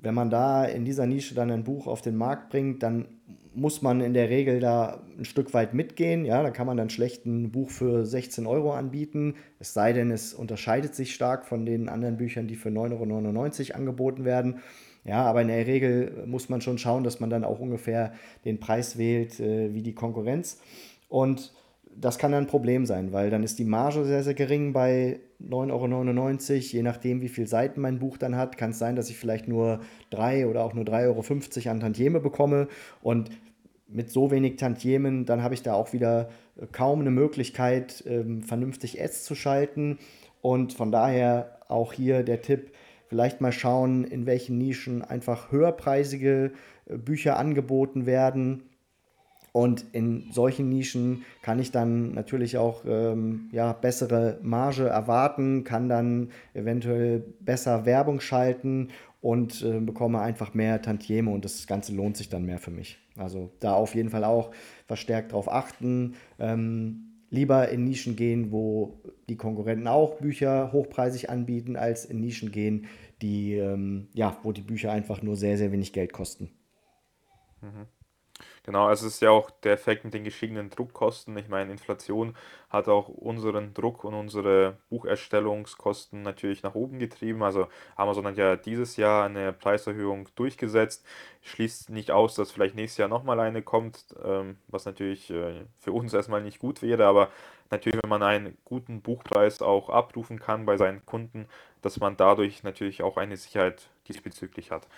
wenn 0.00 0.14
man 0.14 0.30
da 0.30 0.64
in 0.64 0.84
dieser 0.84 1.06
Nische 1.06 1.34
dann 1.34 1.50
ein 1.50 1.64
Buch 1.64 1.86
auf 1.86 2.02
den 2.02 2.16
Markt 2.16 2.50
bringt, 2.50 2.82
dann 2.82 3.06
muss 3.54 3.82
man 3.82 4.00
in 4.00 4.14
der 4.14 4.28
Regel 4.30 4.60
da 4.60 5.02
ein 5.18 5.24
Stück 5.24 5.52
weit 5.52 5.74
mitgehen. 5.74 6.24
Ja, 6.24 6.42
da 6.42 6.50
kann 6.50 6.66
man 6.66 6.76
dann 6.76 6.90
schlecht 6.90 7.26
ein 7.26 7.50
Buch 7.50 7.70
für 7.70 8.06
16 8.06 8.46
Euro 8.46 8.72
anbieten. 8.72 9.34
Es 9.58 9.74
sei 9.74 9.92
denn, 9.92 10.10
es 10.10 10.32
unterscheidet 10.32 10.94
sich 10.94 11.14
stark 11.14 11.44
von 11.44 11.66
den 11.66 11.88
anderen 11.88 12.16
Büchern, 12.16 12.46
die 12.46 12.56
für 12.56 12.68
9,99 12.68 13.70
Euro 13.70 13.78
angeboten 13.78 14.24
werden. 14.24 14.60
Ja, 15.04 15.24
aber 15.24 15.42
in 15.42 15.48
der 15.48 15.66
Regel 15.66 16.24
muss 16.26 16.48
man 16.48 16.60
schon 16.60 16.78
schauen, 16.78 17.02
dass 17.02 17.20
man 17.20 17.30
dann 17.30 17.44
auch 17.44 17.60
ungefähr 17.60 18.12
den 18.44 18.60
Preis 18.60 18.98
wählt 18.98 19.40
äh, 19.40 19.74
wie 19.74 19.82
die 19.82 19.94
Konkurrenz. 19.94 20.60
Und 21.08 21.52
das 22.00 22.18
kann 22.18 22.32
dann 22.32 22.44
ein 22.44 22.48
Problem 22.48 22.86
sein, 22.86 23.12
weil 23.12 23.30
dann 23.30 23.42
ist 23.42 23.58
die 23.58 23.64
Marge 23.64 24.04
sehr, 24.04 24.22
sehr 24.22 24.34
gering 24.34 24.72
bei 24.72 25.20
9,99 25.42 26.52
Euro. 26.52 26.60
Je 26.60 26.82
nachdem, 26.82 27.20
wie 27.20 27.28
viele 27.28 27.46
Seiten 27.46 27.80
mein 27.80 27.98
Buch 27.98 28.18
dann 28.18 28.36
hat, 28.36 28.56
kann 28.56 28.70
es 28.70 28.78
sein, 28.78 28.96
dass 28.96 29.10
ich 29.10 29.16
vielleicht 29.16 29.48
nur 29.48 29.80
3 30.10 30.46
oder 30.46 30.64
auch 30.64 30.74
nur 30.74 30.84
3,50 30.84 31.58
Euro 31.58 31.70
an 31.70 31.80
Tantieme 31.80 32.20
bekomme. 32.20 32.68
Und 33.02 33.30
mit 33.88 34.10
so 34.10 34.30
wenig 34.30 34.56
Tantiemen, 34.56 35.24
dann 35.24 35.42
habe 35.42 35.54
ich 35.54 35.62
da 35.62 35.74
auch 35.74 35.92
wieder 35.92 36.28
äh, 36.56 36.66
kaum 36.70 37.00
eine 37.00 37.10
Möglichkeit, 37.10 38.04
ähm, 38.06 38.42
vernünftig 38.42 39.02
Ads 39.02 39.24
zu 39.24 39.34
schalten. 39.34 39.98
Und 40.40 40.74
von 40.74 40.92
daher 40.92 41.58
auch 41.68 41.92
hier 41.92 42.22
der 42.22 42.42
Tipp, 42.42 42.72
vielleicht 43.08 43.40
mal 43.40 43.52
schauen, 43.52 44.04
in 44.04 44.26
welchen 44.26 44.58
Nischen 44.58 45.02
einfach 45.02 45.50
höherpreisige 45.50 46.52
äh, 46.86 46.96
Bücher 46.96 47.38
angeboten 47.38 48.06
werden 48.06 48.67
Und 49.52 49.86
in 49.92 50.30
solchen 50.30 50.68
Nischen 50.68 51.24
kann 51.42 51.58
ich 51.58 51.70
dann 51.70 52.12
natürlich 52.12 52.58
auch 52.58 52.84
ähm, 52.86 53.48
ja, 53.52 53.72
bessere 53.72 54.38
Marge 54.42 54.86
erwarten, 54.86 55.64
kann 55.64 55.88
dann 55.88 56.30
eventuell 56.54 57.24
besser 57.40 57.86
Werbung 57.86 58.20
schalten 58.20 58.88
und 59.20 59.62
äh, 59.62 59.80
bekomme 59.80 60.20
einfach 60.20 60.54
mehr 60.54 60.80
Tantieme 60.80 61.30
und 61.30 61.44
das 61.44 61.66
Ganze 61.66 61.94
lohnt 61.94 62.16
sich 62.16 62.28
dann 62.28 62.44
mehr 62.44 62.58
für 62.58 62.70
mich. 62.70 62.98
Also 63.16 63.50
da 63.60 63.74
auf 63.74 63.94
jeden 63.94 64.10
Fall 64.10 64.24
auch 64.24 64.52
verstärkt 64.86 65.32
darauf 65.32 65.50
achten. 65.50 66.14
Ähm, 66.38 67.08
lieber 67.30 67.68
in 67.68 67.84
Nischen 67.84 68.16
gehen, 68.16 68.52
wo 68.52 69.02
die 69.28 69.36
Konkurrenten 69.36 69.88
auch 69.88 70.18
Bücher 70.18 70.72
hochpreisig 70.72 71.30
anbieten, 71.30 71.76
als 71.76 72.04
in 72.04 72.20
Nischen 72.20 72.52
gehen, 72.52 72.86
die, 73.20 73.54
ähm, 73.54 74.08
ja, 74.14 74.38
wo 74.42 74.52
die 74.52 74.62
Bücher 74.62 74.92
einfach 74.92 75.22
nur 75.22 75.36
sehr, 75.36 75.58
sehr 75.58 75.72
wenig 75.72 75.92
Geld 75.92 76.12
kosten. 76.12 76.50
Mhm. 77.60 77.86
Genau, 78.68 78.84
also 78.86 79.06
es 79.06 79.14
ist 79.14 79.20
ja 79.22 79.30
auch 79.30 79.50
der 79.50 79.72
Effekt 79.72 80.04
mit 80.04 80.12
den 80.12 80.24
gestiegenen 80.24 80.68
Druckkosten. 80.68 81.34
Ich 81.38 81.48
meine, 81.48 81.72
Inflation 81.72 82.36
hat 82.68 82.86
auch 82.86 83.08
unseren 83.08 83.72
Druck 83.72 84.04
und 84.04 84.12
unsere 84.12 84.76
Bucherstellungskosten 84.90 86.20
natürlich 86.20 86.62
nach 86.62 86.74
oben 86.74 86.98
getrieben. 86.98 87.42
Also 87.42 87.68
Amazon 87.96 88.26
hat 88.26 88.36
ja 88.36 88.56
dieses 88.56 88.98
Jahr 88.98 89.24
eine 89.24 89.54
Preiserhöhung 89.54 90.28
durchgesetzt. 90.34 91.06
Schließt 91.40 91.88
nicht 91.88 92.10
aus, 92.10 92.34
dass 92.34 92.50
vielleicht 92.50 92.74
nächstes 92.74 92.98
Jahr 92.98 93.08
nochmal 93.08 93.40
eine 93.40 93.62
kommt, 93.62 94.04
ähm, 94.22 94.58
was 94.68 94.84
natürlich 94.84 95.30
äh, 95.30 95.64
für 95.80 95.92
uns 95.92 96.12
erstmal 96.12 96.42
nicht 96.42 96.58
gut 96.58 96.82
wäre. 96.82 97.06
Aber 97.06 97.30
natürlich, 97.70 97.98
wenn 98.02 98.10
man 98.10 98.22
einen 98.22 98.58
guten 98.66 99.00
Buchpreis 99.00 99.62
auch 99.62 99.88
abrufen 99.88 100.38
kann 100.40 100.66
bei 100.66 100.76
seinen 100.76 101.06
Kunden, 101.06 101.48
dass 101.80 102.00
man 102.00 102.18
dadurch 102.18 102.62
natürlich 102.64 103.02
auch 103.02 103.16
eine 103.16 103.38
Sicherheit 103.38 103.88
diesbezüglich 104.08 104.70
hat. 104.70 104.88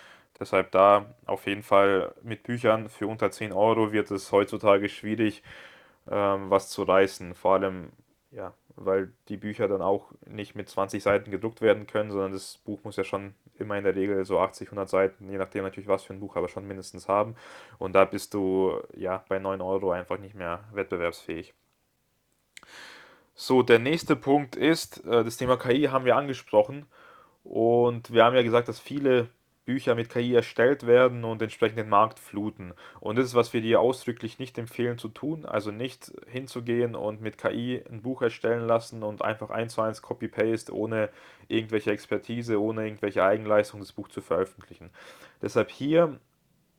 Deshalb 0.41 0.73
da 0.73 1.15
auf 1.27 1.47
jeden 1.47 1.63
Fall 1.63 2.15
mit 2.23 2.43
Büchern 2.43 2.89
für 2.89 3.07
unter 3.07 3.31
10 3.31 3.53
Euro 3.53 3.93
wird 3.93 4.11
es 4.11 4.33
heutzutage 4.33 4.89
schwierig, 4.89 5.43
ähm, 6.11 6.49
was 6.51 6.71
zu 6.71 6.83
reißen. 6.83 7.35
Vor 7.35 7.55
allem, 7.55 7.91
ja, 8.31 8.55
weil 8.77 9.13
die 9.29 9.37
Bücher 9.37 9.69
dann 9.69 9.83
auch 9.83 10.11
nicht 10.27 10.55
mit 10.55 10.71
20 10.71 11.03
Seiten 11.03 11.31
gedruckt 11.31 11.61
werden 11.61 11.87
können, 11.87 12.11
sondern 12.11 12.33
das 12.33 12.59
Buch 12.65 12.83
muss 12.85 12.97
ja 12.97 13.05
schon 13.05 13.35
immer 13.59 13.77
in 13.77 13.85
der 13.85 13.95
Regel 13.95 14.25
so 14.25 14.41
80, 14.41 14.69
100 14.69 14.89
Seiten, 14.89 15.31
je 15.31 15.37
nachdem 15.37 15.65
natürlich 15.65 15.89
was 15.89 16.05
für 16.05 16.15
ein 16.15 16.21
Buch, 16.21 16.37
aber 16.37 16.49
schon 16.49 16.67
mindestens 16.67 17.07
haben. 17.07 17.37
Und 17.79 17.93
da 17.95 18.07
bist 18.07 18.33
du 18.33 18.81
ja 18.97 19.23
bei 19.29 19.39
9 19.39 19.61
Euro 19.61 19.93
einfach 19.93 20.19
nicht 20.19 20.35
mehr 20.35 20.65
wettbewerbsfähig. 20.73 21.53
So, 23.35 23.63
der 23.63 23.79
nächste 23.79 24.17
Punkt 24.17 24.57
ist, 24.57 25.05
äh, 25.05 25.23
das 25.25 25.37
Thema 25.37 25.59
KI 25.59 25.85
haben 25.85 26.07
wir 26.07 26.17
angesprochen. 26.17 26.87
Und 27.45 28.13
wir 28.13 28.25
haben 28.25 28.37
ja 28.37 28.43
gesagt, 28.43 28.69
dass 28.69 28.79
viele 28.79 29.29
Bücher 29.71 29.95
mit 29.95 30.11
KI 30.11 30.35
erstellt 30.35 30.85
werden 30.85 31.23
und 31.23 31.41
entsprechend 31.41 31.79
den 31.79 31.89
Markt 31.89 32.19
fluten. 32.19 32.75
Und 32.99 33.17
das 33.17 33.27
ist, 33.27 33.35
was 33.37 33.53
wir 33.53 33.61
dir 33.61 33.81
ausdrücklich 33.81 34.41
nicht 34.41 34.59
empfehlen 34.59 34.99
zu 34.99 35.07
tun. 35.07 35.47
Also 35.47 35.71
nicht 35.71 36.11
hinzugehen 36.27 36.97
und 36.97 37.21
mit 37.21 37.39
KI 37.39 37.81
ein 37.89 38.03
Buch 38.03 38.21
erstellen 38.21 38.67
lassen 38.67 39.05
und 39.05 39.23
einfach 39.23 39.51
eins 39.51 39.75
zu 39.75 39.83
eins 39.83 40.03
Copy-Paste 40.03 40.75
ohne 40.75 41.09
irgendwelche 41.47 41.93
Expertise, 41.93 42.61
ohne 42.61 42.85
irgendwelche 42.85 43.23
Eigenleistung 43.23 43.79
das 43.79 43.93
Buch 43.93 44.09
zu 44.09 44.23
veröffentlichen. 44.23 44.91
Deshalb 45.41 45.71
hier 45.71 46.19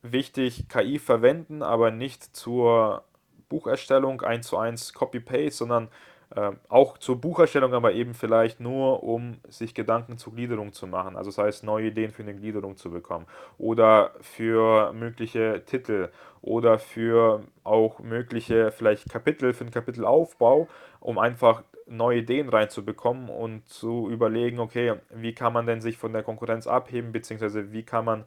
wichtig 0.02 0.68
KI 0.68 0.98
verwenden, 0.98 1.62
aber 1.62 1.90
nicht 1.90 2.36
zur 2.36 3.04
Bucherstellung 3.48 4.20
eins 4.20 4.48
zu 4.48 4.58
eins 4.58 4.92
Copy-Paste, 4.92 5.52
sondern 5.52 5.88
ähm, 6.34 6.56
auch 6.70 6.96
zur 6.96 7.20
Bucherstellung, 7.20 7.74
aber 7.74 7.92
eben 7.92 8.14
vielleicht 8.14 8.58
nur, 8.58 9.02
um 9.02 9.36
sich 9.48 9.74
Gedanken 9.74 10.16
zur 10.16 10.34
Gliederung 10.34 10.72
zu 10.72 10.86
machen. 10.86 11.16
Also 11.16 11.30
das 11.30 11.36
heißt, 11.36 11.64
neue 11.64 11.88
Ideen 11.88 12.10
für 12.10 12.22
eine 12.22 12.34
Gliederung 12.34 12.76
zu 12.76 12.90
bekommen. 12.90 13.26
Oder 13.58 14.12
für 14.20 14.94
mögliche 14.94 15.62
Titel. 15.66 16.08
Oder 16.40 16.78
für 16.78 17.42
auch 17.64 17.98
mögliche 17.98 18.72
vielleicht 18.72 19.10
Kapitel, 19.10 19.52
für 19.52 19.64
einen 19.64 19.72
Kapitelaufbau, 19.72 20.68
um 21.00 21.18
einfach 21.18 21.64
neue 21.86 22.20
Ideen 22.20 22.48
reinzubekommen 22.48 23.28
und 23.28 23.68
zu 23.68 24.08
überlegen, 24.08 24.58
okay, 24.58 24.94
wie 25.10 25.34
kann 25.34 25.52
man 25.52 25.66
denn 25.66 25.82
sich 25.82 25.98
von 25.98 26.14
der 26.14 26.22
Konkurrenz 26.22 26.66
abheben, 26.66 27.12
beziehungsweise 27.12 27.72
wie 27.72 27.82
kann 27.82 28.06
man 28.06 28.24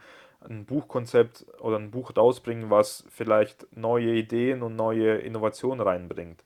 ein 0.47 0.65
Buchkonzept 0.65 1.47
oder 1.59 1.77
ein 1.77 1.89
Buch 1.89 2.11
rausbringen, 2.15 2.69
was 2.69 3.03
vielleicht 3.09 3.65
neue 3.75 4.13
Ideen 4.13 4.61
und 4.61 4.75
neue 4.75 5.15
Innovationen 5.15 5.81
reinbringt 5.81 6.43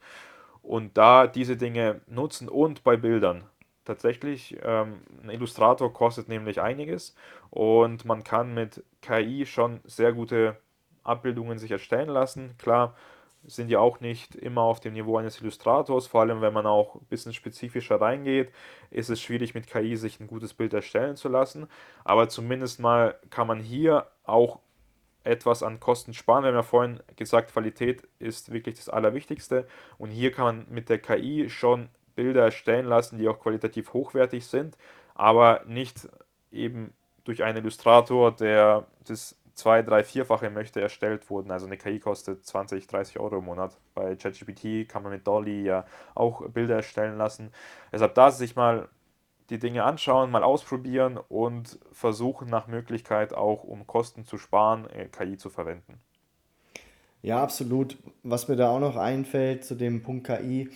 und 0.61 0.97
da 0.97 1.27
diese 1.27 1.57
Dinge 1.57 2.01
nutzen 2.07 2.49
und 2.49 2.83
bei 2.83 2.97
Bildern. 2.97 3.43
Tatsächlich, 3.85 4.55
ähm, 4.63 5.01
ein 5.23 5.29
Illustrator 5.31 5.91
kostet 5.91 6.29
nämlich 6.29 6.61
einiges 6.61 7.15
und 7.49 8.05
man 8.05 8.23
kann 8.23 8.53
mit 8.53 8.83
KI 9.01 9.45
schon 9.45 9.79
sehr 9.83 10.13
gute 10.13 10.57
Abbildungen 11.03 11.57
sich 11.57 11.71
erstellen 11.71 12.09
lassen. 12.09 12.55
Klar, 12.57 12.95
sind 13.45 13.69
ja 13.69 13.79
auch 13.79 13.99
nicht 13.99 14.35
immer 14.35 14.61
auf 14.61 14.79
dem 14.79 14.93
Niveau 14.93 15.17
eines 15.17 15.39
Illustrators, 15.41 16.07
vor 16.07 16.21
allem 16.21 16.41
wenn 16.41 16.53
man 16.53 16.65
auch 16.65 16.95
ein 16.95 17.05
bisschen 17.09 17.33
spezifischer 17.33 17.99
reingeht, 17.99 18.51
ist 18.91 19.09
es 19.09 19.21
schwierig 19.21 19.53
mit 19.53 19.67
KI 19.67 19.95
sich 19.95 20.19
ein 20.19 20.27
gutes 20.27 20.53
Bild 20.53 20.73
erstellen 20.73 21.15
zu 21.15 21.29
lassen. 21.29 21.67
Aber 22.03 22.29
zumindest 22.29 22.79
mal 22.79 23.17
kann 23.29 23.47
man 23.47 23.59
hier 23.59 24.07
auch 24.23 24.59
etwas 25.23 25.63
an 25.63 25.79
Kosten 25.79 26.13
sparen. 26.13 26.43
Wir 26.43 26.49
haben 26.49 26.55
ja 26.55 26.63
vorhin 26.63 26.99
gesagt, 27.15 27.51
Qualität 27.51 28.07
ist 28.19 28.51
wirklich 28.51 28.75
das 28.75 28.89
Allerwichtigste. 28.89 29.67
Und 29.97 30.11
hier 30.11 30.31
kann 30.31 30.45
man 30.45 30.65
mit 30.69 30.89
der 30.89 30.99
KI 30.99 31.49
schon 31.49 31.89
Bilder 32.15 32.43
erstellen 32.43 32.85
lassen, 32.85 33.17
die 33.17 33.27
auch 33.27 33.39
qualitativ 33.39 33.93
hochwertig 33.93 34.45
sind, 34.45 34.77
aber 35.15 35.61
nicht 35.65 36.09
eben 36.51 36.93
durch 37.23 37.43
einen 37.43 37.59
Illustrator, 37.59 38.35
der 38.35 38.87
das 39.07 39.37
zwei, 39.53 39.81
drei, 39.83 40.03
vierfache 40.03 40.49
möchte, 40.49 40.81
erstellt 40.81 41.29
wurden. 41.29 41.51
Also 41.51 41.65
eine 41.65 41.77
KI 41.77 41.99
kostet 41.99 42.45
20, 42.45 42.87
30 42.87 43.19
Euro 43.19 43.37
im 43.37 43.45
Monat. 43.45 43.77
Bei 43.93 44.15
ChatGPT 44.15 44.89
kann 44.89 45.03
man 45.03 45.11
mit 45.11 45.27
Dolly 45.27 45.63
ja 45.63 45.85
auch 46.15 46.47
Bilder 46.49 46.75
erstellen 46.77 47.17
lassen. 47.17 47.51
Deshalb 47.91 48.15
da 48.15 48.31
sich 48.31 48.55
mal 48.55 48.87
die 49.49 49.59
Dinge 49.59 49.83
anschauen, 49.83 50.31
mal 50.31 50.43
ausprobieren 50.43 51.17
und 51.29 51.79
versuchen 51.91 52.49
nach 52.49 52.67
Möglichkeit 52.67 53.33
auch, 53.33 53.63
um 53.63 53.87
Kosten 53.87 54.25
zu 54.25 54.37
sparen, 54.37 54.87
äh, 54.89 55.07
KI 55.07 55.37
zu 55.37 55.49
verwenden. 55.49 55.99
Ja, 57.21 57.43
absolut. 57.43 57.97
Was 58.23 58.47
mir 58.47 58.55
da 58.55 58.69
auch 58.69 58.79
noch 58.79 58.95
einfällt 58.95 59.65
zu 59.65 59.75
dem 59.75 60.01
Punkt 60.03 60.25
KI, 60.25 60.69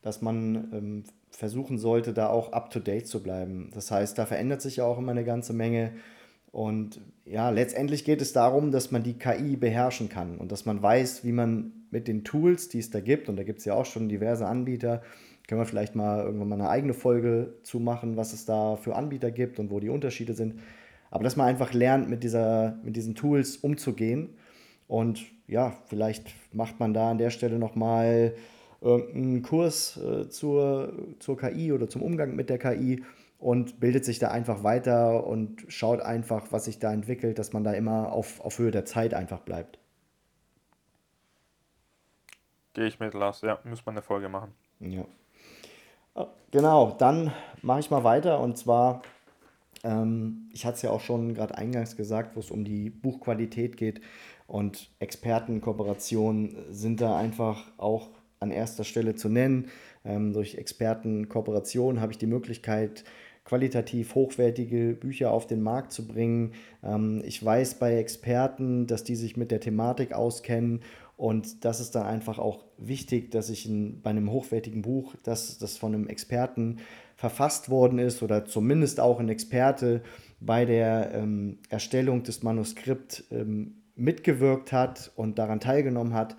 dass 0.00 0.22
man 0.22 0.54
ähm, 0.72 1.04
versuchen 1.30 1.78
sollte, 1.78 2.12
da 2.12 2.28
auch 2.28 2.52
up-to-date 2.52 3.06
zu 3.06 3.22
bleiben. 3.22 3.70
Das 3.74 3.90
heißt, 3.90 4.16
da 4.18 4.26
verändert 4.26 4.62
sich 4.62 4.76
ja 4.76 4.84
auch 4.84 4.98
immer 4.98 5.12
eine 5.12 5.24
ganze 5.24 5.52
Menge. 5.52 5.92
Und 6.50 7.00
ja, 7.24 7.50
letztendlich 7.50 8.04
geht 8.04 8.20
es 8.20 8.32
darum, 8.32 8.72
dass 8.72 8.90
man 8.90 9.02
die 9.02 9.18
KI 9.18 9.56
beherrschen 9.56 10.08
kann 10.08 10.38
und 10.38 10.52
dass 10.52 10.66
man 10.66 10.82
weiß, 10.82 11.24
wie 11.24 11.32
man 11.32 11.86
mit 11.90 12.08
den 12.08 12.24
Tools, 12.24 12.68
die 12.68 12.78
es 12.78 12.90
da 12.90 13.00
gibt, 13.00 13.28
und 13.28 13.36
da 13.36 13.42
gibt 13.42 13.60
es 13.60 13.64
ja 13.64 13.74
auch 13.74 13.86
schon 13.86 14.08
diverse 14.08 14.46
Anbieter, 14.46 15.02
können 15.48 15.60
wir 15.60 15.66
vielleicht 15.66 15.94
mal 15.94 16.24
irgendwann 16.24 16.48
mal 16.48 16.60
eine 16.60 16.70
eigene 16.70 16.94
Folge 16.94 17.54
zu 17.62 17.80
machen, 17.80 18.16
was 18.16 18.32
es 18.32 18.44
da 18.44 18.76
für 18.76 18.94
Anbieter 18.94 19.30
gibt 19.30 19.58
und 19.58 19.70
wo 19.70 19.80
die 19.80 19.88
Unterschiede 19.88 20.34
sind. 20.34 20.60
Aber 21.10 21.24
dass 21.24 21.36
man 21.36 21.46
einfach 21.46 21.72
lernt, 21.72 22.08
mit, 22.08 22.22
dieser, 22.22 22.78
mit 22.82 22.96
diesen 22.96 23.14
Tools 23.14 23.56
umzugehen. 23.56 24.36
Und 24.88 25.22
ja, 25.46 25.74
vielleicht 25.86 26.32
macht 26.54 26.80
man 26.80 26.94
da 26.94 27.10
an 27.10 27.18
der 27.18 27.30
Stelle 27.30 27.58
nochmal 27.58 28.34
irgendeinen 28.80 29.42
Kurs 29.42 29.96
äh, 29.96 30.28
zur, 30.28 30.92
zur 31.18 31.36
KI 31.36 31.72
oder 31.72 31.88
zum 31.88 32.02
Umgang 32.02 32.34
mit 32.34 32.50
der 32.50 32.58
KI 32.58 33.04
und 33.38 33.80
bildet 33.80 34.04
sich 34.04 34.18
da 34.18 34.30
einfach 34.30 34.62
weiter 34.62 35.26
und 35.26 35.64
schaut 35.68 36.00
einfach, 36.00 36.46
was 36.50 36.64
sich 36.64 36.78
da 36.78 36.92
entwickelt, 36.92 37.38
dass 37.38 37.52
man 37.52 37.64
da 37.64 37.72
immer 37.72 38.12
auf, 38.12 38.40
auf 38.40 38.58
Höhe 38.58 38.70
der 38.70 38.84
Zeit 38.84 39.14
einfach 39.14 39.40
bleibt. 39.40 39.78
Gehe 42.74 42.86
ich 42.86 43.00
mit, 43.00 43.14
Lars. 43.14 43.42
Ja, 43.42 43.58
muss 43.64 43.84
man 43.84 43.94
eine 43.94 44.02
Folge 44.02 44.28
machen. 44.28 44.52
Ja. 44.80 45.04
Genau, 46.52 46.94
dann 46.98 47.32
mache 47.62 47.80
ich 47.80 47.90
mal 47.90 48.04
weiter 48.04 48.38
und 48.40 48.58
zwar, 48.58 49.00
ähm, 49.84 50.50
ich 50.52 50.66
hatte 50.66 50.76
es 50.76 50.82
ja 50.82 50.90
auch 50.90 51.00
schon 51.00 51.32
gerade 51.32 51.56
eingangs 51.56 51.96
gesagt, 51.96 52.36
wo 52.36 52.40
es 52.40 52.50
um 52.50 52.62
die 52.62 52.90
Buchqualität 52.90 53.78
geht 53.78 54.02
und 54.46 54.90
Expertenkooperationen 54.98 56.56
sind 56.70 57.00
da 57.00 57.16
einfach 57.16 57.72
auch 57.78 58.10
an 58.38 58.50
erster 58.50 58.84
Stelle 58.84 59.14
zu 59.14 59.30
nennen. 59.30 59.70
Ähm, 60.04 60.34
durch 60.34 60.56
Expertenkooperationen 60.56 62.02
habe 62.02 62.12
ich 62.12 62.18
die 62.18 62.26
Möglichkeit, 62.26 63.04
qualitativ 63.44 64.14
hochwertige 64.14 64.94
Bücher 64.94 65.32
auf 65.32 65.46
den 65.46 65.62
Markt 65.62 65.92
zu 65.92 66.06
bringen. 66.06 66.52
Ähm, 66.84 67.22
ich 67.24 67.42
weiß 67.42 67.78
bei 67.78 67.96
Experten, 67.96 68.86
dass 68.86 69.04
die 69.04 69.16
sich 69.16 69.36
mit 69.36 69.50
der 69.50 69.60
Thematik 69.60 70.12
auskennen 70.12 70.82
und 71.16 71.64
das 71.64 71.80
ist 71.80 71.94
dann 71.94 72.06
einfach 72.06 72.38
auch 72.38 72.64
wichtig, 72.78 73.30
dass 73.30 73.50
ich 73.50 73.68
in, 73.68 74.00
bei 74.02 74.10
einem 74.10 74.30
hochwertigen 74.30 74.82
Buch, 74.82 75.14
dass 75.22 75.58
das 75.58 75.76
von 75.76 75.94
einem 75.94 76.08
Experten 76.08 76.78
verfasst 77.16 77.70
worden 77.70 77.98
ist 77.98 78.22
oder 78.22 78.44
zumindest 78.44 78.98
auch 78.98 79.20
ein 79.20 79.28
Experte 79.28 80.02
bei 80.40 80.64
der 80.64 81.12
ähm, 81.14 81.58
Erstellung 81.68 82.22
des 82.22 82.42
Manuskripts 82.42 83.24
ähm, 83.30 83.82
mitgewirkt 83.94 84.72
hat 84.72 85.12
und 85.14 85.38
daran 85.38 85.60
teilgenommen 85.60 86.14
hat. 86.14 86.36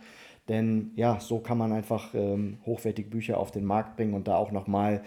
Denn 0.50 0.92
ja, 0.96 1.20
so 1.22 1.40
kann 1.40 1.58
man 1.58 1.72
einfach 1.72 2.14
ähm, 2.14 2.58
hochwertige 2.66 3.10
Bücher 3.10 3.38
auf 3.38 3.52
den 3.52 3.64
Markt 3.64 3.96
bringen 3.96 4.14
und 4.14 4.28
da 4.28 4.36
auch 4.36 4.52
nochmal 4.52 5.04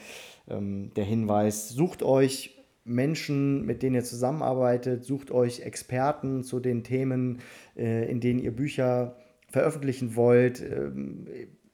ähm, 0.48 0.92
der 0.96 1.04
Hinweis, 1.04 1.68
sucht 1.68 2.02
euch 2.02 2.56
Menschen, 2.84 3.66
mit 3.66 3.82
denen 3.82 3.96
ihr 3.96 4.04
zusammenarbeitet, 4.04 5.04
sucht 5.04 5.30
euch 5.30 5.60
Experten 5.60 6.44
zu 6.44 6.60
den 6.60 6.84
Themen, 6.84 7.40
äh, 7.76 8.10
in 8.10 8.20
denen 8.20 8.38
ihr 8.38 8.54
Bücher 8.54 9.16
veröffentlichen 9.56 10.16
wollt. 10.16 10.60
Ähm, 10.60 11.26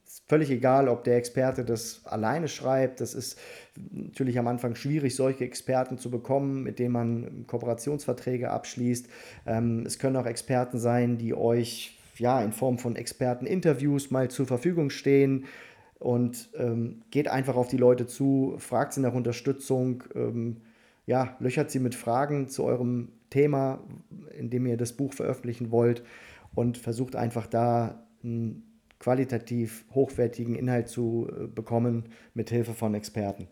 ist 0.07 0.23
völlig 0.29 0.51
egal, 0.51 0.89
ob 0.89 1.03
der 1.03 1.17
Experte 1.17 1.65
das 1.65 2.03
alleine 2.05 2.47
schreibt. 2.47 3.01
Das 3.01 3.13
ist 3.13 3.41
natürlich 3.91 4.39
am 4.39 4.47
Anfang 4.47 4.77
schwierig, 4.77 5.17
solche 5.17 5.45
Experten 5.45 5.99
zu 5.99 6.09
bekommen, 6.09 6.63
mit 6.63 6.79
denen 6.79 6.93
man 6.93 7.45
Kooperationsverträge 7.49 8.51
abschließt. 8.51 9.09
Ähm, 9.47 9.83
es 9.85 9.99
können 9.99 10.15
auch 10.17 10.27
Experten 10.27 10.79
sein, 10.79 11.19
die 11.19 11.35
euch 11.35 11.99
ja 12.19 12.41
in 12.41 12.53
Form 12.53 12.79
von 12.79 12.95
Experteninterviews 12.95 14.13
mal 14.13 14.31
zur 14.31 14.47
Verfügung 14.47 14.91
stehen 14.91 15.47
und 15.99 16.51
ähm, 16.57 17.03
geht 17.11 17.27
einfach 17.27 17.57
auf 17.57 17.67
die 17.67 17.79
Leute 17.79 18.07
zu, 18.07 18.55
fragt 18.59 18.93
sie 18.93 19.01
nach 19.01 19.15
Unterstützung, 19.15 20.05
ähm, 20.15 20.59
ja, 21.07 21.37
löchert 21.41 21.73
sie 21.73 21.81
mit 21.81 21.97
Fragen 21.97 22.49
zu 22.49 22.63
eurem 22.63 23.09
Thema, 23.31 23.83
in 24.39 24.51
dem 24.51 24.67
ihr 24.67 24.77
das 24.77 24.93
Buch 24.93 25.15
veröffentlichen 25.15 25.73
wollt 25.73 26.05
und 26.55 26.79
versucht 26.79 27.17
einfach 27.17 27.47
da 27.47 28.07
einen 28.23 28.81
qualitativ 28.99 29.85
hochwertigen 29.93 30.55
Inhalt 30.55 30.89
zu 30.89 31.29
äh, 31.29 31.47
bekommen 31.47 32.11
mit 32.35 32.51
Hilfe 32.51 32.73
von 32.73 32.95
Experten. 32.95 33.49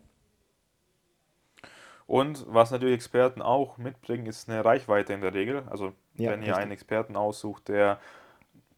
Und 2.07 2.45
was 2.47 2.71
natürlich 2.71 2.95
Experten 2.95 3.41
auch 3.41 3.77
mitbringen, 3.77 4.25
ist 4.25 4.49
eine 4.49 4.65
Reichweite 4.65 5.13
in 5.13 5.21
der 5.21 5.33
Regel. 5.33 5.63
Also 5.69 5.93
Ja, 6.15 6.31
wenn 6.31 6.41
ihr 6.41 6.47
richtig. 6.47 6.55
einen 6.57 6.71
Experten 6.71 7.15
aussucht, 7.15 7.69
der 7.69 7.99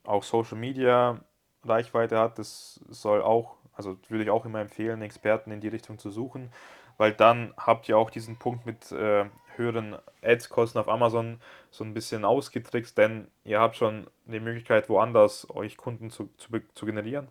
auch 0.03 0.24
Social 0.24 0.58
Media 0.58 1.20
Reichweite 1.63 2.20
hat, 2.20 2.38
das 2.38 2.80
soll 2.89 3.22
auch, 3.22 3.56
also 3.74 3.98
würde 4.10 4.24
ich 4.24 4.30
auch 4.30 4.46
immer 4.46 4.60
empfehlen, 4.60 5.01
Experten 5.01 5.51
in 5.51 5.62
die 5.62 5.68
Richtung 5.68 5.98
zu 5.98 6.12
suchen, 6.12 6.51
weil 6.98 7.13
dann 7.13 7.53
habt 7.58 7.88
ihr 7.89 7.98
auch 7.98 8.10
diesen 8.10 8.38
Punkt 8.38 8.65
mit 8.65 8.92
äh, 8.92 9.25
höheren 9.57 9.98
Ads-Kosten 10.22 10.79
auf 10.79 10.88
Amazon 10.88 11.39
so 11.72 11.83
ein 11.83 11.93
bisschen 11.93 12.25
ausgetrickst, 12.25 12.98
denn 12.98 13.27
ihr 13.43 13.60
habt 13.60 13.75
schon 13.75 14.07
die 14.25 14.39
Möglichkeit, 14.39 14.89
woanders 14.89 15.50
euch 15.50 15.77
Kunden 15.77 16.10
zu, 16.10 16.29
zu, 16.38 16.50
zu 16.74 16.86
generieren. 16.86 17.27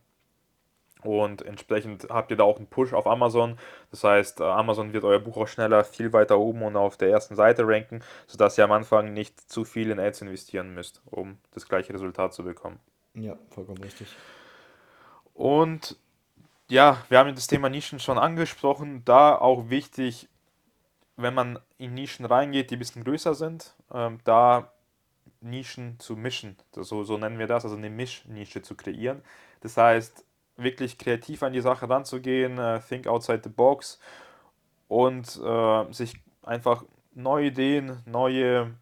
Und 1.03 1.43
entsprechend 1.43 2.07
habt 2.11 2.31
ihr 2.31 2.37
da 2.37 2.45
auch 2.45 2.59
einen 2.59 2.69
Push 2.69 2.93
auf 2.93 3.07
Amazon. 3.07 3.59
Das 3.91 4.05
heißt, 4.05 4.41
äh, 4.41 4.45
Amazon 4.45 4.93
wird 4.93 5.05
euer 5.05 5.19
Buch 5.19 5.37
auch 5.37 5.49
schneller 5.49 5.83
viel 5.85 6.13
weiter 6.13 6.39
oben 6.39 6.63
und 6.63 6.77
auf 6.77 6.97
der 6.97 7.11
ersten 7.11 7.35
Seite 7.35 7.67
ranken, 7.67 8.03
sodass 8.27 8.57
ihr 8.57 8.65
am 8.65 8.73
Anfang 8.73 9.13
nicht 9.13 9.41
zu 9.51 9.65
viel 9.65 9.91
in 9.91 9.99
Ads 9.99 10.23
investieren 10.23 10.75
müsst, 10.75 11.03
um 11.07 11.39
das 11.53 11.69
gleiche 11.69 11.93
Resultat 11.93 12.35
zu 12.35 12.45
bekommen. 12.45 12.79
Ja, 13.15 13.37
vollkommen 13.51 13.83
richtig. 13.83 14.09
Und 15.35 15.97
ja, 16.69 17.05
wir 17.09 17.19
haben 17.19 17.35
das 17.35 17.49
Thema 17.49 17.69
Nischen 17.69 17.99
schon 17.99 18.19
angesprochen. 18.19 19.05
Da 19.05 19.37
auch 19.37 19.71
wichtig, 19.71 20.29
wenn 21.17 21.35
man 21.35 21.59
in 21.79 21.95
Nischen 21.95 22.25
reingeht, 22.25 22.71
die 22.71 22.77
ein 22.77 22.79
bisschen 22.79 23.05
größer 23.05 23.35
sind, 23.35 23.75
ähm, 23.93 24.19
da 24.25 24.73
Nischen 25.41 25.99
zu 25.99 26.17
mischen. 26.17 26.57
So, 26.73 27.05
so 27.05 27.19
nennen 27.19 27.39
wir 27.39 27.47
das, 27.47 27.65
also 27.65 27.77
eine 27.77 27.91
Mischnische 27.91 28.63
zu 28.63 28.77
kreieren. 28.77 29.23
Das 29.61 29.77
heißt, 29.77 30.25
wirklich 30.57 30.99
kreativ 30.99 31.43
an 31.43 31.53
die 31.53 31.61
Sache 31.61 31.89
ranzugehen, 31.89 32.59
äh, 32.59 32.81
think 32.81 33.07
outside 33.07 33.41
the 33.43 33.51
box 33.51 33.99
und 34.89 35.41
äh, 35.43 35.93
sich 35.93 36.15
einfach 36.43 36.85
neue 37.15 37.47
Ideen, 37.47 38.03
neue 38.07 38.75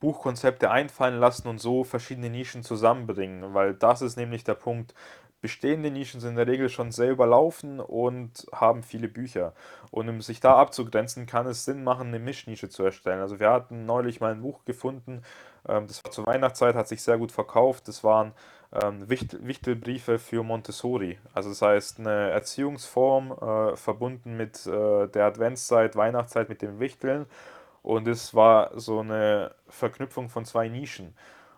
Buchkonzepte 0.00 0.70
einfallen 0.70 1.18
lassen 1.18 1.48
und 1.48 1.58
so 1.58 1.84
verschiedene 1.84 2.30
Nischen 2.30 2.62
zusammenbringen, 2.62 3.54
weil 3.54 3.74
das 3.74 4.02
ist 4.02 4.16
nämlich 4.16 4.44
der 4.44 4.54
Punkt. 4.54 4.94
Bestehende 5.40 5.90
Nischen 5.90 6.20
sind 6.20 6.30
in 6.30 6.36
der 6.36 6.46
Regel 6.46 6.68
schon 6.68 6.90
sehr 6.90 7.10
überlaufen 7.10 7.80
und 7.80 8.46
haben 8.52 8.82
viele 8.82 9.08
Bücher. 9.08 9.52
Und 9.90 10.08
um 10.08 10.20
sich 10.20 10.40
da 10.40 10.56
abzugrenzen, 10.56 11.26
kann 11.26 11.46
es 11.46 11.64
Sinn 11.64 11.84
machen, 11.84 12.08
eine 12.08 12.18
Mischnische 12.18 12.68
zu 12.68 12.82
erstellen. 12.82 13.20
Also 13.20 13.38
wir 13.38 13.50
hatten 13.50 13.86
neulich 13.86 14.20
mal 14.20 14.32
ein 14.32 14.42
Buch 14.42 14.64
gefunden, 14.64 15.22
ähm, 15.68 15.86
das 15.86 16.04
war 16.04 16.10
zur 16.10 16.26
Weihnachtszeit, 16.26 16.74
hat 16.74 16.88
sich 16.88 17.02
sehr 17.02 17.18
gut 17.18 17.32
verkauft. 17.32 17.88
Das 17.88 18.04
waren 18.04 18.32
ähm, 18.72 19.08
Wichtel, 19.08 19.46
Wichtelbriefe 19.46 20.18
für 20.18 20.42
Montessori. 20.42 21.18
Also 21.34 21.50
das 21.50 21.62
heißt 21.62 22.00
eine 22.00 22.30
Erziehungsform 22.30 23.32
äh, 23.32 23.76
verbunden 23.76 24.36
mit 24.36 24.66
äh, 24.66 25.08
der 25.08 25.26
Adventszeit, 25.26 25.96
Weihnachtszeit, 25.96 26.48
mit 26.48 26.62
dem 26.62 26.80
Wichteln. 26.80 27.26
Und 27.82 28.08
es 28.08 28.34
war 28.34 28.78
so 28.78 29.00
eine 29.00 29.54
Verknüpfung 29.68 30.28
von 30.28 30.44
zwei 30.44 30.68
Nischen. 30.68 31.14